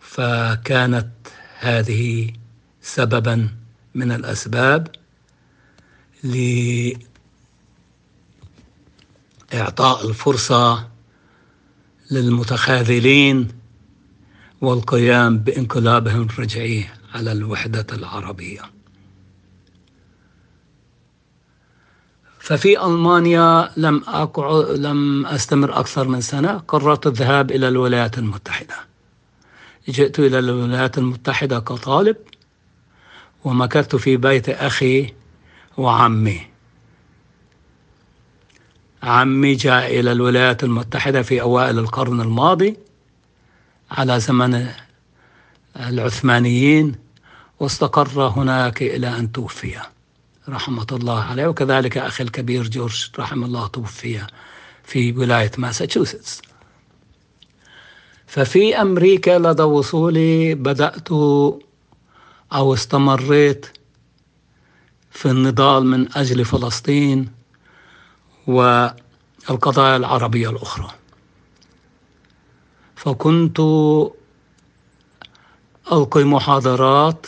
[0.00, 1.08] فكانت
[1.58, 2.32] هذه
[2.82, 3.48] سببا
[3.94, 4.88] من الأسباب
[9.52, 10.95] لإعطاء الفرصة
[12.10, 13.48] للمتخاذلين
[14.60, 18.60] والقيام بانقلابهم الرجعي على الوحدة العربية.
[22.38, 28.74] ففي ألمانيا لم أقع لم أستمر أكثر من سنة قررت الذهاب إلى الولايات المتحدة.
[29.88, 32.16] جئت إلى الولايات المتحدة كطالب
[33.44, 35.14] ومكثت في بيت أخي
[35.76, 36.55] وعمي.
[39.06, 42.76] عمي جاء إلى الولايات المتحدة في أوائل القرن الماضي
[43.90, 44.68] على زمن
[45.76, 46.94] العثمانيين
[47.60, 49.76] واستقر هناك إلى أن توفي.
[50.48, 54.20] رحمة الله عليه وكذلك أخي الكبير جورج رحمه الله توفي
[54.84, 56.42] في ولاية ماساتشوستس.
[58.26, 61.08] ففي أمريكا لدى وصولي بدأت
[62.52, 63.66] أو استمريت
[65.10, 67.35] في النضال من أجل فلسطين
[68.46, 70.90] والقضايا العربية الأخرى.
[72.96, 73.60] فكنت
[75.92, 77.26] ألقي محاضرات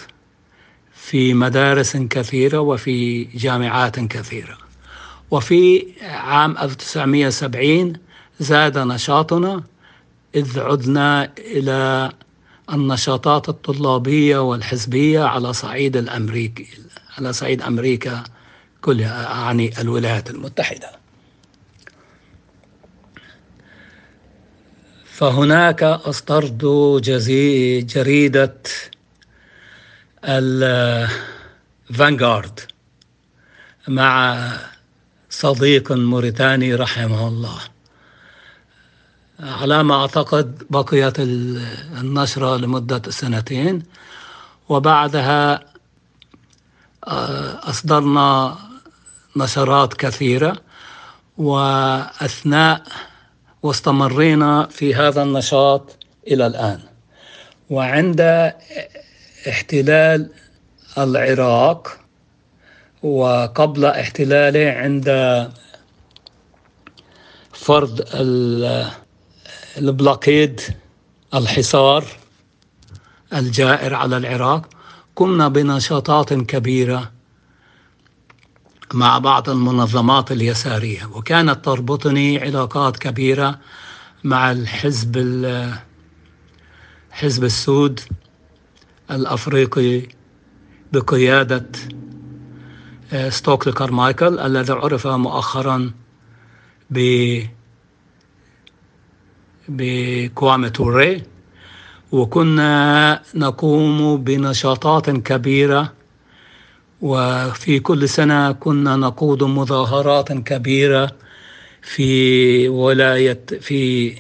[0.94, 4.58] في مدارس كثيرة وفي جامعات كثيرة.
[5.30, 7.92] وفي عام 1970
[8.40, 9.62] زاد نشاطنا
[10.34, 12.12] إذ عدنا إلى
[12.72, 16.66] النشاطات الطلابية والحزبية على صعيد الأمريكي
[17.18, 18.24] على صعيد أمريكا
[18.80, 20.97] كلها أعني الولايات المتحدة.
[25.18, 26.52] فهناك أصدرت
[27.80, 28.56] جريدة
[31.90, 32.60] الفانغارد
[33.88, 34.48] مع
[35.30, 37.58] صديق موريتاني رحمه الله.
[39.40, 43.82] على ما أعتقد بقيت النشرة لمدة سنتين
[44.68, 45.64] وبعدها
[47.04, 48.58] آه، أصدرنا
[49.36, 50.56] نشرات كثيرة
[51.38, 52.82] وأثناء
[53.62, 56.80] واستمرينا في هذا النشاط إلى الآن.
[57.70, 58.20] وعند
[59.48, 60.30] احتلال
[60.98, 61.98] العراق
[63.02, 65.08] وقبل احتلاله عند
[67.52, 68.04] فرض
[69.78, 70.60] البلوكيد
[71.34, 72.04] الحصار
[73.34, 74.66] الجائر على العراق
[75.16, 77.12] قمنا بنشاطات كبيرة
[78.94, 81.06] مع بعض المنظمات اليسارية.
[81.14, 83.58] وكانت تربطني علاقات كبيرة
[84.24, 85.16] مع الحزب
[87.10, 88.00] حزب السود
[89.10, 90.02] الأفريقي
[90.92, 91.66] بقيادة
[93.12, 95.90] آه، ستوكلي كارمايكل الذي عرف مؤخرا
[96.90, 96.98] ب
[99.68, 101.22] بكوامي توري.
[102.12, 105.92] وكنا نقوم بنشاطات كبيرة
[107.02, 111.10] وفي كل سنة كنا نقود مظاهرات كبيرة
[111.82, 114.14] في ولاية في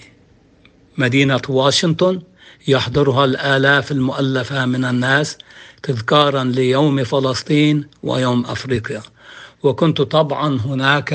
[0.98, 2.22] مدينة واشنطن
[2.68, 5.38] يحضرها الآلاف المؤلفة من الناس
[5.82, 9.02] تذكارا ليوم فلسطين ويوم أفريقيا.
[9.62, 11.12] وكنت طبعا هناك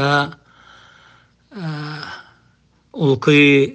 [1.58, 2.04] آه،
[3.02, 3.73] ألقي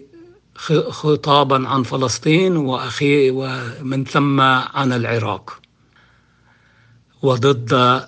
[0.90, 5.60] خطابا عن فلسطين وأخي ومن ثم عن العراق.
[7.22, 8.02] وضد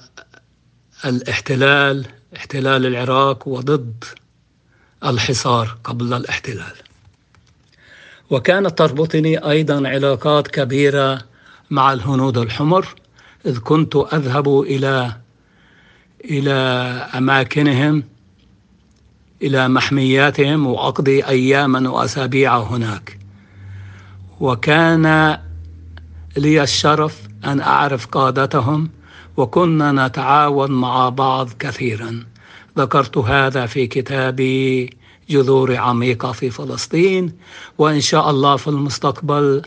[1.04, 4.04] الاحتلال احتلال العراق وضد
[5.04, 6.74] الحصار قبل الاحتلال.
[8.30, 11.20] وكانت تربطني أيضا علاقات كبيرة
[11.70, 12.88] مع الهنود الحمر
[13.46, 15.16] إذ كنت أذهب إلى
[16.24, 16.52] إلى
[17.14, 18.04] أماكنهم
[19.42, 23.18] إلى محمياتهم وأقضي أياما وأسابيع هناك.
[24.40, 25.38] وكان
[26.36, 28.90] لي الشرف أن أعرف قادتهم
[29.40, 32.24] وكنا نتعاون مع بعض كثيرا.
[32.78, 34.90] ذكرت هذا في كتابي
[35.30, 37.32] جذور عميقة في فلسطين
[37.78, 39.62] وإن شاء الله في المستقبل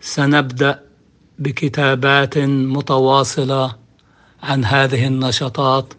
[0.00, 0.82] سنبدأ
[1.38, 2.38] بكتابات
[2.76, 3.76] متواصلة
[4.42, 5.94] عن هذه النشاطات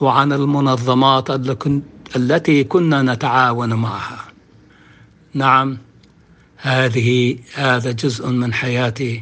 [0.00, 1.30] وعن المنظمات
[2.16, 4.24] التي كنا نتعاون معها.
[5.34, 5.78] نعم
[6.56, 9.20] هذه هذا جزء من حياتي.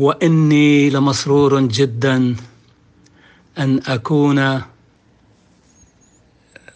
[0.00, 2.36] وإني لمسرور جدا
[3.58, 4.62] أن أكون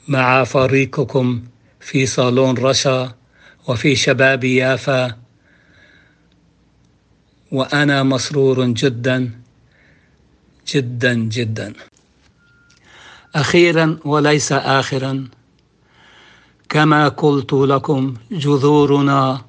[0.09, 1.43] مع فريقكم
[1.81, 3.15] في صالون رشا
[3.69, 5.17] وفي شباب يافا.
[7.53, 9.31] وأنا مسرور جدا
[10.69, 11.73] جدا جدا.
[13.35, 15.29] أخيرا وليس اخرا
[16.69, 19.43] كما قلت لكم جذورنا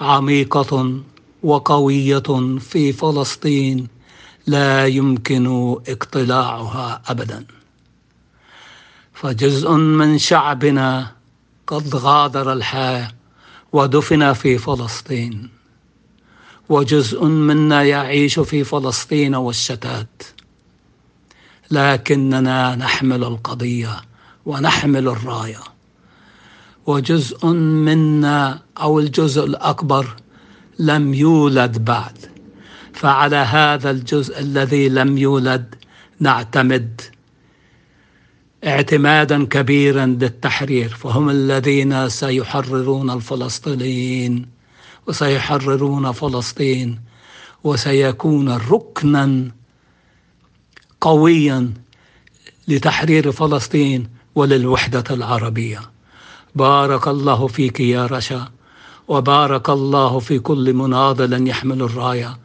[0.00, 1.02] عميقة.
[1.42, 3.88] وقوية في فلسطين
[4.46, 7.44] لا يمكن اقتلاعها ابدا.
[9.14, 11.12] فجزء من شعبنا
[11.66, 13.12] قد غادر الحياة
[13.72, 15.50] ودفن في فلسطين
[16.68, 20.22] وجزء منا يعيش في فلسطين والشتات.
[21.70, 24.00] لكننا نحمل القضية
[24.46, 25.60] ونحمل الراية
[26.86, 30.16] وجزء منا أو الجزء الأكبر
[30.78, 32.18] لم يولد بعد.
[32.92, 35.74] فعلى هذا الجزء الذي لم يولد
[36.20, 37.00] نعتمد
[38.64, 40.88] اعتمادا كبيرا للتحرير.
[40.88, 44.46] فهم الذين سيحررون الفلسطينيين
[45.06, 47.00] وسيحررون فلسطين
[47.64, 49.50] وسيكون ركنا
[51.00, 51.72] قويا
[52.68, 55.80] لتحرير فلسطين وللوحدة العربية.
[56.54, 58.48] بارك الله فيك يا رشا.
[59.12, 62.38] وبارك الله في كل مناضل يحمل الراية.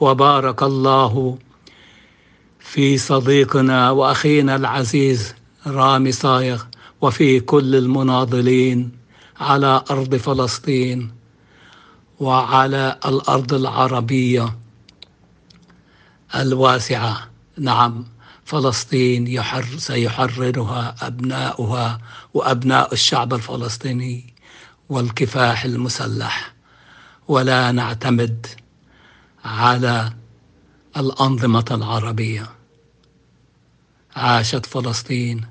[0.00, 1.38] وبارك الله
[2.60, 5.34] في صديقنا وأخينا العزيز
[5.66, 6.62] رامي صايغ
[7.00, 8.90] وفي كل المناضلين
[9.40, 11.10] على أرض فلسطين
[12.20, 14.58] وعلى الأرض العربية
[16.34, 17.28] الواسعة.
[17.58, 18.04] نعم
[18.44, 22.00] فلسطين يحر سيحررها أبناؤها
[22.34, 24.27] وأبناء الشعب الفلسطيني.
[24.88, 26.54] والكفاح المسلح
[27.28, 28.46] ولا نعتمد
[29.44, 30.12] على
[30.96, 32.50] الأنظمة العربية.
[34.16, 35.46] عاشت فلسطين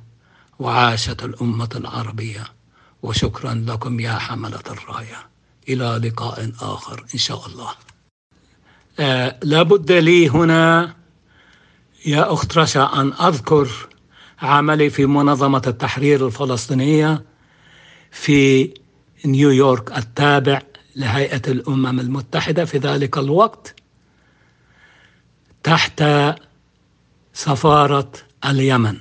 [0.59, 2.43] وعاشت الأمة العربية.
[3.03, 5.27] وشكرا لكم يا حملة الراية.
[5.69, 7.71] إلى لقاء آخر إن شاء الله.
[8.99, 10.95] آه لابد لي هنا
[12.05, 13.69] يا أخت رشا أن أذكر
[14.41, 17.23] عملي في منظمة التحرير الفلسطينية
[18.11, 18.73] في
[19.25, 20.61] نيويورك التابع
[20.95, 23.75] لهيئة الأمم المتحدة في ذلك الوقت
[25.63, 26.03] تحت
[27.33, 28.11] سفارة
[28.45, 28.97] اليمن.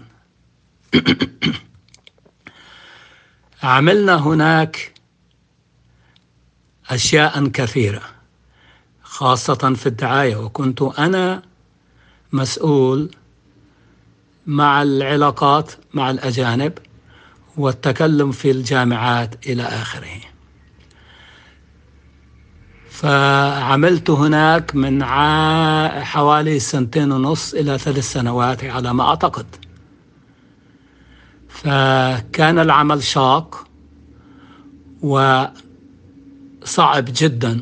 [3.63, 4.93] عملنا هناك
[6.91, 8.03] أشياء كثيرة
[9.03, 10.37] خاصة في الدعاية.
[10.37, 11.43] وكنت أنا
[12.33, 13.11] مسؤول
[14.47, 16.79] مع العلاقات مع الأجانب
[17.57, 20.21] والتكلم في الجامعات إلى آخره.
[22.91, 25.05] فعملت هناك من
[26.05, 29.47] حوالي سنتين ونص إلى ثلاث سنوات على ما أعتقد.
[31.49, 33.67] فكان العمل شاق
[35.03, 35.55] وصعب
[36.99, 37.61] جدا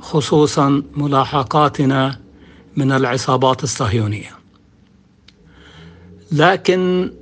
[0.00, 2.20] خصوصا ملاحقاتنا
[2.76, 4.30] من العصابات الصهيونية.
[6.32, 7.12] لكن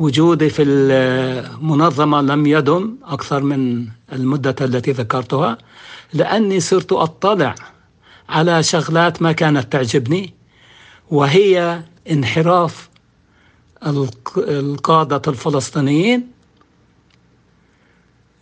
[0.00, 5.58] وجودي في المنظمة لم يدم أكثر من المدة التي ذكرتها
[6.12, 7.54] لأني صرت أطلع
[8.28, 10.34] على شغلات ما كانت تعجبني
[11.10, 12.88] وهي انحراف
[14.38, 16.28] القادة الفلسطينيين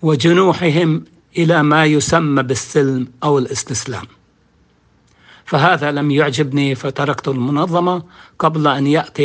[0.02, 1.04] وجنوحهم
[1.38, 4.04] إلى ما يسمى بالسلم أو الاستسلام.
[5.48, 8.02] فهذا لم يعجبني فتركت المنظمة
[8.38, 9.22] قبل أن يأتي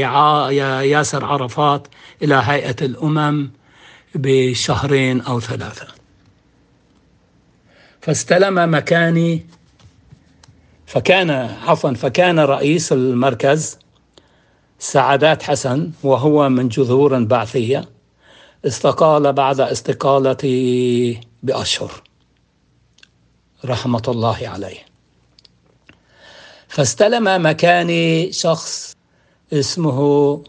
[0.90, 1.88] ياسر عرفات
[2.22, 3.52] إلى هيئة الأمم
[4.16, 5.88] بشهرين أو ثلاثة.
[8.02, 9.46] فاستلم مكاني
[10.86, 11.30] فكان
[11.68, 13.78] عفوا فكان رئيس المركز
[14.80, 17.86] سعادات حسن وهو من جذور بعثية
[18.66, 21.92] استقال بعد استقالتي بأشهر.
[23.66, 24.93] رحمة الله عليه.
[26.74, 28.96] فاستلم مكاني شخص
[29.54, 30.44] اسمه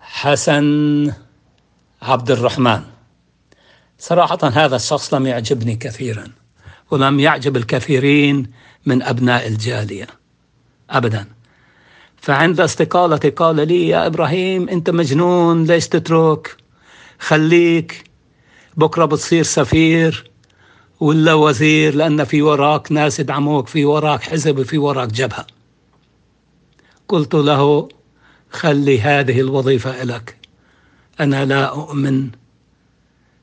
[0.00, 1.12] حسن
[2.02, 2.82] عبد الرحمن
[3.98, 6.24] صراحة هذا الشخص لم يعجبني كثيرا
[6.90, 8.50] ولم يعجب الكثيرين
[8.86, 10.06] من أبناء الجالية.
[10.90, 11.26] أبدا.
[12.16, 16.56] فعند استقالتي قال لي يا إبراهيم أنت مجنون ليش تترك؟
[17.18, 18.04] خليك
[18.76, 20.30] بكرة بتصير سفير.
[21.00, 25.46] ولا وزير لأن في وراك ناس يدعموك في وراك حزب في وراك جبهة.
[27.08, 27.88] قلت له
[28.50, 30.36] خلي هذه الوظيفة لك
[31.20, 32.30] أنا لا أؤمن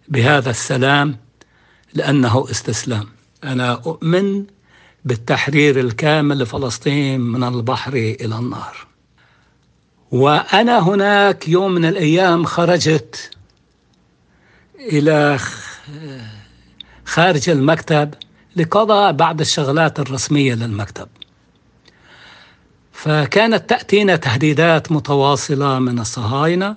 [0.07, 1.17] بهذا السلام
[1.93, 3.07] لأنه استسلام.
[3.43, 4.45] أنا أؤمن
[5.05, 8.87] بالتحرير الكامل لفلسطين من البحر إلى النهر
[10.11, 13.31] وأنا هناك يوم من الأيام خرجت
[14.79, 15.39] إلى
[17.07, 18.13] خارج المكتب
[18.55, 21.07] لقضاء بعض الشغلات الرسمية للمكتب.
[22.91, 26.75] فكانت تأتينا تهديدات متواصلة من الصهاينة.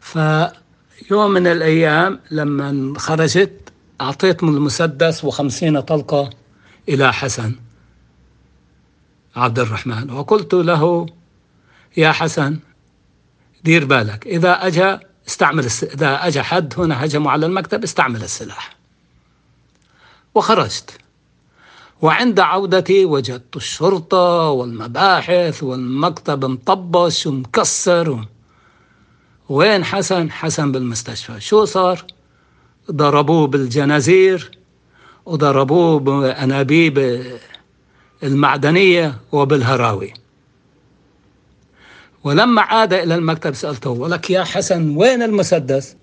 [0.00, 6.30] فيوم من الأيام لما خرجت أعطيت من المسدس وخمسين طلقة
[6.88, 7.54] إلى حسن
[9.36, 10.10] عبد الرحمن.
[10.10, 11.06] وقلت له
[11.96, 12.58] يا حسن
[13.64, 14.26] دير بالك.
[14.26, 15.84] إذا أجا استعمل الس...
[15.84, 18.76] إذا أجا حد هنا هجموا على المكتب استعمل السلاح.
[20.34, 20.98] وخرجت.
[22.02, 28.10] وعند عودتي وجدت الشرطة والمباحث والمكتب مطبش ومكسر.
[28.10, 28.20] و...
[29.48, 31.40] وين حسن؟ حسن بالمستشفى.
[31.40, 32.04] شو صار؟
[32.90, 34.58] ضربوه بالجنازير
[35.26, 37.22] وضربوه بأنابيب
[38.22, 40.14] المعدنية وبالهراوي.
[42.26, 45.96] ولما عاد إلى المكتب سألته ولك يا حسن وين المسدس؟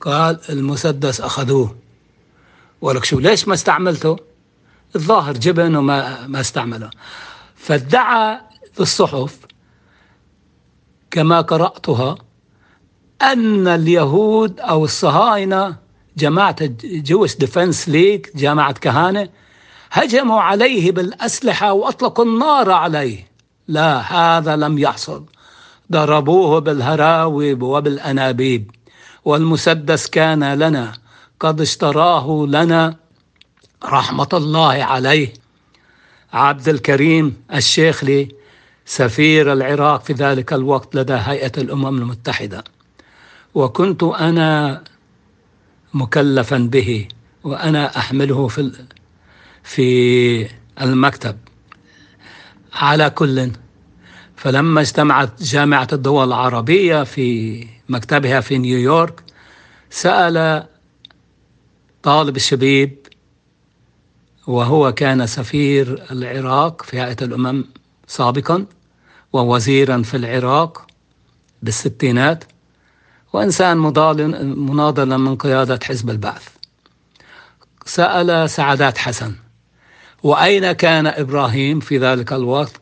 [0.00, 1.76] قال المسدس أخذوه.
[2.80, 4.16] ولك شو ليش ما استعملته؟
[4.96, 6.90] الظاهر جبن وما ما استعمله.
[7.56, 8.40] فادعى
[8.72, 9.38] في الصحف
[11.10, 12.16] كما قرأتها
[13.22, 15.76] أن اليهود أو الصهاينة
[16.16, 19.28] جماعة Jewish Defense League جماعة كهانا
[19.90, 23.27] هجموا عليه بالأسلحة وأطلقوا النار عليه.
[23.68, 25.24] لا هذا لم يحصل.
[25.92, 28.70] ضربوه بالهراوي وبالأنابيب.
[29.24, 30.92] والمسدس كان لنا.
[31.40, 32.96] قد اشتراه لنا.
[33.84, 35.32] رحمة الله عليه.
[36.32, 38.28] عبد الكريم الشيخلي
[38.86, 42.64] سفير العراق في ذلك الوقت لدى هيئة الأمم المتحدة.
[43.54, 44.84] وكنت أنا
[45.94, 47.08] مكلفا به
[47.44, 48.72] وأنا أحمله في
[49.64, 50.48] في
[50.80, 51.36] المكتب.
[52.78, 53.50] على كل.
[54.36, 59.22] فلما اجتمعت جامعة الدول العربية في مكتبها في نيويورك
[59.90, 60.66] سأل
[62.02, 62.96] طالب الشبيب
[64.46, 67.64] وهو كان سفير العراق في هيئة الأمم
[68.06, 68.66] سابقا
[69.32, 70.86] ووزيرا في العراق
[71.62, 72.44] بالستينات
[73.32, 73.76] وإنسان
[74.56, 76.48] مناضلا من قيادة حزب البعث.
[77.86, 79.34] سأل سعادات حسن.
[80.22, 82.80] وأين كان إبراهيم في ذلك الوقت؟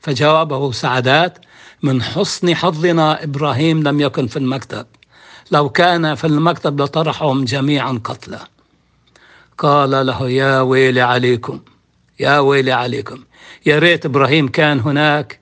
[0.00, 1.38] فجاوبه سعادات
[1.82, 4.86] من حسن حظنا إبراهيم لم يكن في المكتب.
[5.50, 8.38] لو كان في المكتب لطرحهم جميعا قتلى
[9.58, 11.60] قال له يا ويلي عليكم
[12.20, 13.24] يا ويلي عليكم
[13.66, 15.38] يا ريت إبراهيم كان هناك.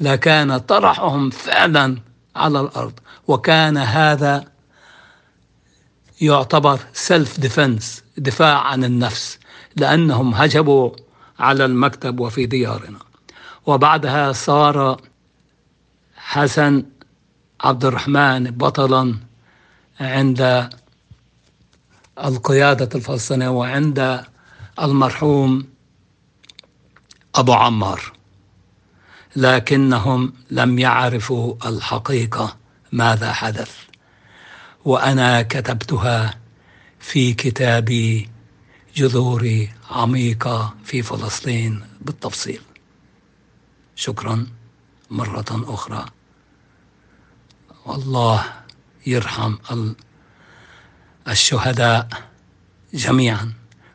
[0.00, 1.98] لكان طرحهم فعلا
[2.36, 2.92] على الأرض.
[3.28, 4.44] وكان هذا
[6.20, 9.39] يعتبر self defense دفاع عن النفس.
[9.76, 10.90] لأنهم هجموا
[11.38, 12.98] على المكتب وفي ديارنا.
[13.66, 15.00] وبعدها صار
[16.16, 16.86] حسن
[17.60, 19.14] عبد الرحمن بطلا
[20.00, 20.70] عند
[22.24, 24.24] القيادة الفلسطينية وعند
[24.82, 25.66] المرحوم
[27.34, 28.12] أبو عمار.
[29.36, 32.56] لكنهم لم يعرفوا الحقيقة
[32.92, 33.76] ماذا حدث.
[34.84, 36.34] وأنا كتبتها
[37.00, 38.28] في كتابي
[38.94, 42.60] جذوري عميقة في فلسطين بالتفصيل.
[43.96, 44.46] شكرا
[45.10, 46.06] مرة أخرى.
[47.86, 48.44] والله
[49.06, 49.56] يرحم
[51.28, 52.08] الشهداء
[52.94, 53.52] جميعا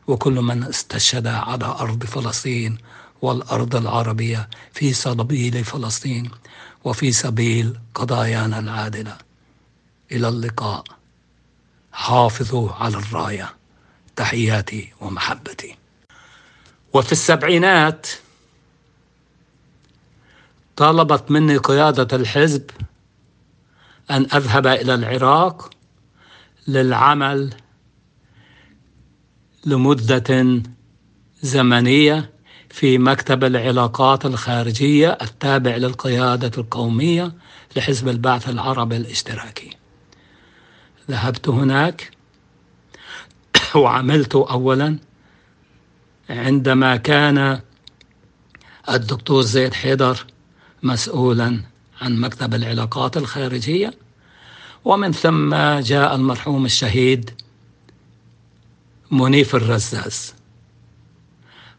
[0.07, 2.77] وكل من استشهد على أرض فلسطين
[3.21, 6.31] والأرض العربية في سبيل فلسطين
[6.83, 9.17] وفي سبيل قضايانا العادلة.
[10.11, 10.83] إلى اللقاء.
[11.91, 13.54] حافظوا على الراية.
[14.15, 15.75] تحياتي ومحبتي.
[16.93, 18.07] وفي السبعينات
[20.75, 22.69] طلبت مني قيادة الحزب
[24.11, 25.69] أن أذهب إلى العراق
[26.67, 27.53] للعمل
[29.65, 30.61] لمدة
[31.41, 32.29] زمنية
[32.69, 37.33] في مكتب العلاقات الخارجية التابع للقيادة القومية
[37.75, 39.69] لحزب البعث العربي الاشتراكي.
[41.11, 42.11] ذهبت هناك
[43.75, 44.97] وعملت أولا؟
[46.29, 47.59] عندما كان
[48.89, 50.25] الدكتور زيد حيدر
[50.83, 51.61] مسؤولا
[52.01, 53.93] عن مكتب العلاقات الخارجية
[54.85, 57.31] ومن ثم جاء المرحوم الشهيد
[59.11, 60.33] منيف الرزاز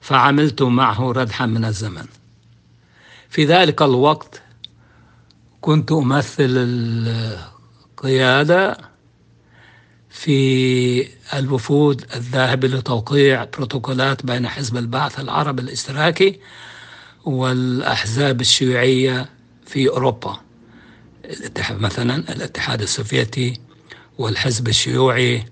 [0.00, 2.06] فعملت معه ردحا من الزمن.
[3.28, 4.42] في ذلك الوقت
[5.60, 6.54] كنت أمثل
[7.98, 8.78] القيادة
[10.16, 16.40] في الوفود الذاهبة لتوقيع بروتوكولات بين حزب البعث العربي الإشتراكي
[17.24, 19.28] والأحزاب الشيوعية
[19.66, 20.40] في أوروبا.
[21.70, 23.60] مثلا الاتحاد السوفيتي
[24.18, 25.44] والحزب الشيوعي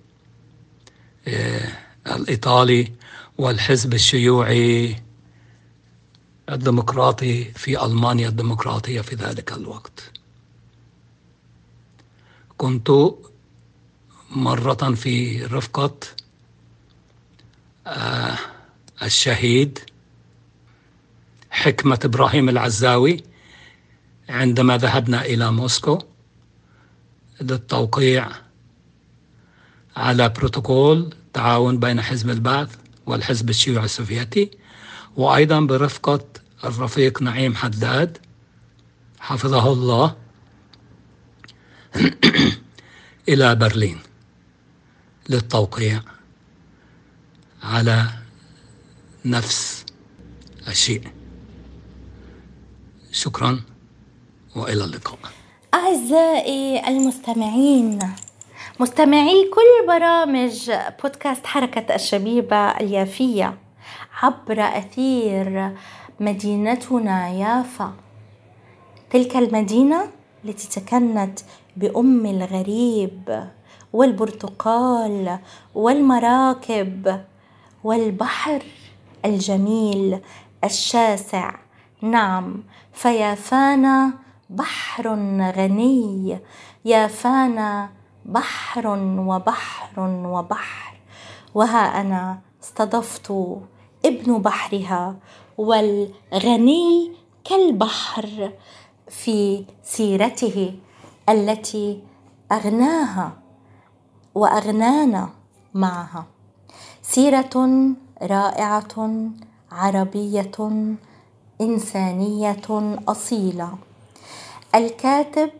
[1.28, 1.68] آه،
[2.06, 2.92] الإيطالي
[3.38, 4.96] والحزب الشيوعي
[6.50, 10.12] الديمقراطي في ألمانيا الديمقراطية في ذلك الوقت.
[12.56, 12.90] كنت
[14.30, 15.94] مرة في رفقة
[17.86, 18.38] آه،
[19.02, 19.78] الشهيد
[21.50, 23.22] حكمة إبراهيم العزاوي
[24.28, 25.98] عندما ذهبنا إلى موسكو
[27.40, 28.28] للتوقيع
[29.96, 34.50] على بروتوكول تعاون بين حزب البعث والحزب الشيوعي السوفيتي
[35.16, 36.24] وأيضا برفقة
[36.64, 38.18] الرفيق نعيم حداد
[39.20, 40.16] حفظه الله
[43.28, 43.98] إلى برلين.
[45.28, 46.00] للتوقيع
[47.62, 48.04] على
[49.24, 49.86] نفس
[50.68, 51.02] الشيء.
[53.12, 53.60] شكرا
[54.56, 55.18] وإلى اللقاء.
[55.74, 58.08] أعزائي المستمعين
[58.80, 60.70] مستمعي كل برامج
[61.02, 63.58] بودكاست حركة الشبيبة اليافية
[64.22, 65.76] عبر أثير
[66.20, 67.94] مدينتنا يافا.
[69.10, 70.10] تلك المدينة
[70.44, 71.38] التي تكنت
[71.76, 73.48] بأم الغريب.
[73.94, 75.38] والبرتقال
[75.74, 77.24] والمراكب
[77.84, 78.62] والبحر
[79.24, 80.20] الجميل
[80.64, 81.54] الشاسع.
[82.02, 84.12] نعم فيافانا
[84.50, 85.08] بحر
[85.56, 86.38] غني
[86.84, 87.88] يافانا
[88.24, 88.88] بحر
[89.18, 90.94] وبحر وبحر.
[91.54, 93.30] وها أنا استضفت
[94.04, 95.16] ابن بحرها
[95.58, 97.12] والغني
[97.44, 98.52] كالبحر
[99.08, 100.74] في سيرته
[101.28, 102.02] التي
[102.52, 103.43] أغناها.
[104.34, 105.30] وأغنانا
[105.74, 106.26] معها.
[107.02, 107.90] سيرة
[108.22, 109.30] رائعة
[109.72, 110.86] عربية
[111.60, 113.78] إنسانية أصيلة.
[114.74, 115.50] الكاتب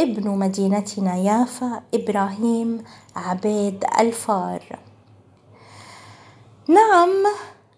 [0.00, 2.84] ابن مدينتنا يافا إبراهيم
[3.16, 4.78] عبيد الفار.
[6.68, 7.10] نعم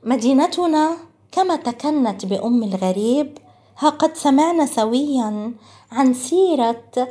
[0.04, 0.96] مدينتنا
[1.32, 3.38] كما تكنت بأم الغريب
[3.78, 5.54] ها قد سمعنا سويا
[5.92, 7.08] عن سيرة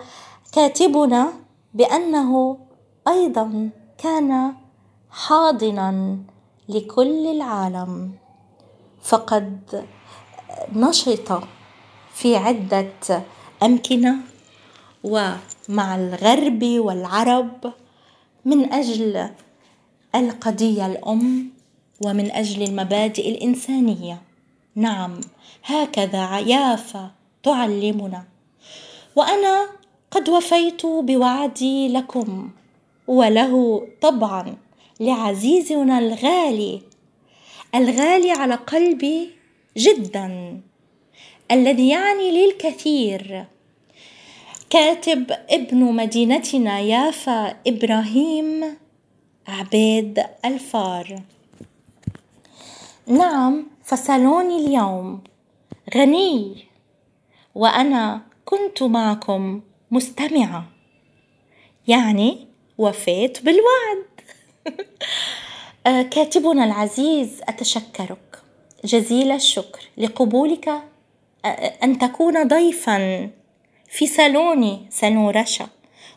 [0.53, 1.33] كاتبنا
[1.73, 2.57] بأنه
[3.07, 4.53] أيضا كان
[5.11, 6.17] حاضنا
[6.69, 8.11] لكل العالم.
[9.01, 9.85] فقد
[10.75, 11.43] نشط
[12.13, 13.23] في عدة
[13.63, 14.15] أمكنة
[15.03, 17.73] ومع الغرب والعرب
[18.45, 19.29] من أجل
[20.15, 21.49] القضية الأم
[22.01, 24.21] ومن أجل المبادئ الإنسانية.
[24.75, 25.21] نعم
[25.65, 27.11] هكذا يافا
[27.43, 28.23] تعلمنا.
[29.15, 29.67] وأنا
[30.11, 32.49] قد وفيت بوعدي لكم.
[33.07, 34.57] وله طبعا
[34.99, 36.81] لعزيزنا الغالي
[37.75, 39.29] الغالي على قلبي
[39.77, 40.61] جدا
[41.51, 43.45] الذي يعني لي الكثير
[44.69, 48.77] كاتب ابن مدينتنا يافا إبراهيم
[49.47, 51.21] عبيد الفار.
[53.07, 55.23] نعم فصالوني اليوم.
[55.95, 56.65] غني.
[57.55, 60.65] وأنا كنت معكم مستمعة.
[61.87, 62.47] يعني
[62.81, 64.05] وفيت بالوعد.
[65.87, 68.41] آه، كاتبنا العزيز أتشكرك.
[68.85, 69.79] جزيل الشكر.
[69.97, 70.67] لقبولك
[71.45, 71.47] آه،
[71.83, 73.29] أن تكون ضيفا
[73.89, 75.67] في صالوني صالون رشا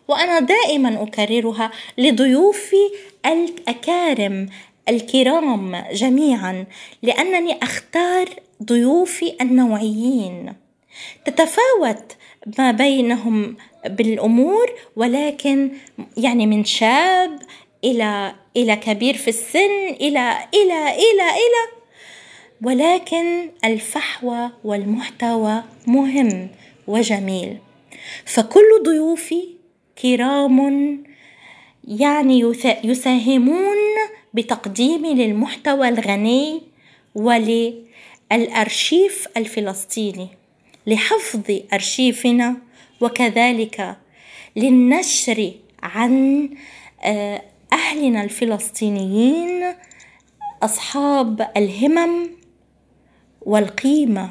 [0.08, 2.90] وأنا دائما أكررها لضيوفي
[3.26, 4.48] الأكارم
[4.88, 6.66] الكرام جميعا
[7.02, 8.28] لأنني أختار
[8.62, 10.54] ضيوفي النوعيين.
[11.24, 12.16] تتفاوت
[12.58, 15.70] ما بينهم بالأمور ولكن
[16.16, 17.38] يعني من شاب
[17.84, 21.84] إلى إلى كبير في السن إلى إلى إلى إلى.
[22.62, 26.48] ولكن الفحوى والمحتوى مهم
[26.86, 27.58] وجميل.
[28.24, 29.48] فكل ضيوفي
[30.02, 31.04] كرام
[31.88, 32.40] يعني
[32.84, 33.76] يساهمون
[34.34, 36.62] بتقديمي للمحتوى الغني
[37.14, 37.82] وللأرشيف
[39.36, 40.28] الفلسطيني.
[40.86, 42.56] لحفظ أرشيفنا
[43.00, 43.96] وكذلك
[44.56, 46.48] للنشر عن
[47.04, 49.74] آه، أهلنا الفلسطينيين
[50.62, 52.30] أصحاب الهمم
[53.42, 54.30] والقيمة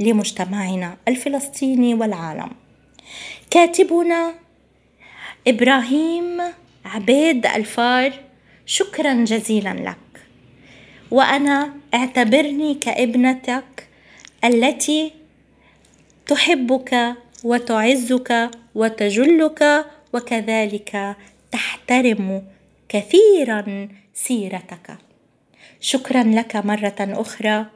[0.00, 2.50] لمجتمعنا الفلسطيني والعالم.
[3.50, 4.34] كاتبنا
[5.48, 6.40] إبراهيم
[6.84, 8.12] عبيد الفار
[8.66, 9.96] شكرا جزيلا لك.
[11.10, 13.88] وأنا أعتبرني كابنتك
[14.44, 15.12] التي
[16.26, 17.14] تحبك
[17.44, 21.16] وتعزك وتجلك وكذلك
[21.52, 22.42] تحترم
[22.88, 24.96] كثيرا سيرتك.
[25.80, 27.66] شكرا لك مرة أخرى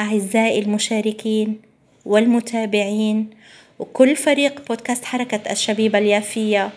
[0.00, 1.60] أعزائي المشاركين
[2.06, 3.30] والمتابعين
[3.78, 6.70] وكل فريق بودكاست حركة الشبيبة اليافية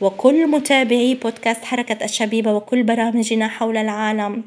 [0.00, 4.44] وكل متابعي بودكاست حركة الشبيبة وكل برامجنا حول العالم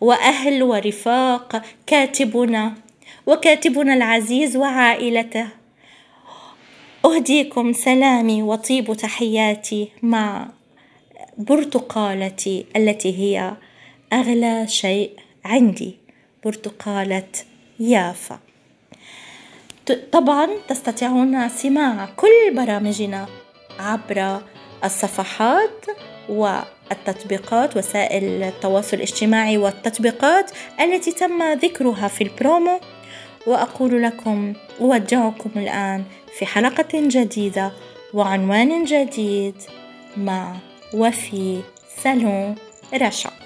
[0.00, 2.74] وأهل ورفاق كاتبنا
[3.26, 5.59] وكاتبنا العزيز وعائلته.
[7.04, 10.48] أهديكم سلامي وطيب تحياتي مع
[11.38, 13.52] برتقالتي التي هي
[14.12, 15.10] أغلى شيء
[15.44, 15.96] عندي
[16.44, 17.28] برتقالة
[17.80, 18.38] يافا.
[20.12, 23.26] طبعا تستطيعون سماع كل برامجنا
[23.78, 24.42] عبر
[24.84, 25.86] الصفحات
[26.28, 32.80] والتطبيقات وسائل التواصل الاجتماعي والتطبيقات التي تم ذكرها في البرومو.
[33.46, 36.04] وأقول لكم اودعكم الآن
[36.38, 37.72] في حلقة جديدة
[38.14, 39.54] وعنوان جديد
[40.16, 40.56] مع
[40.94, 41.60] وفي
[42.02, 42.54] سالون
[42.94, 43.39] رشا.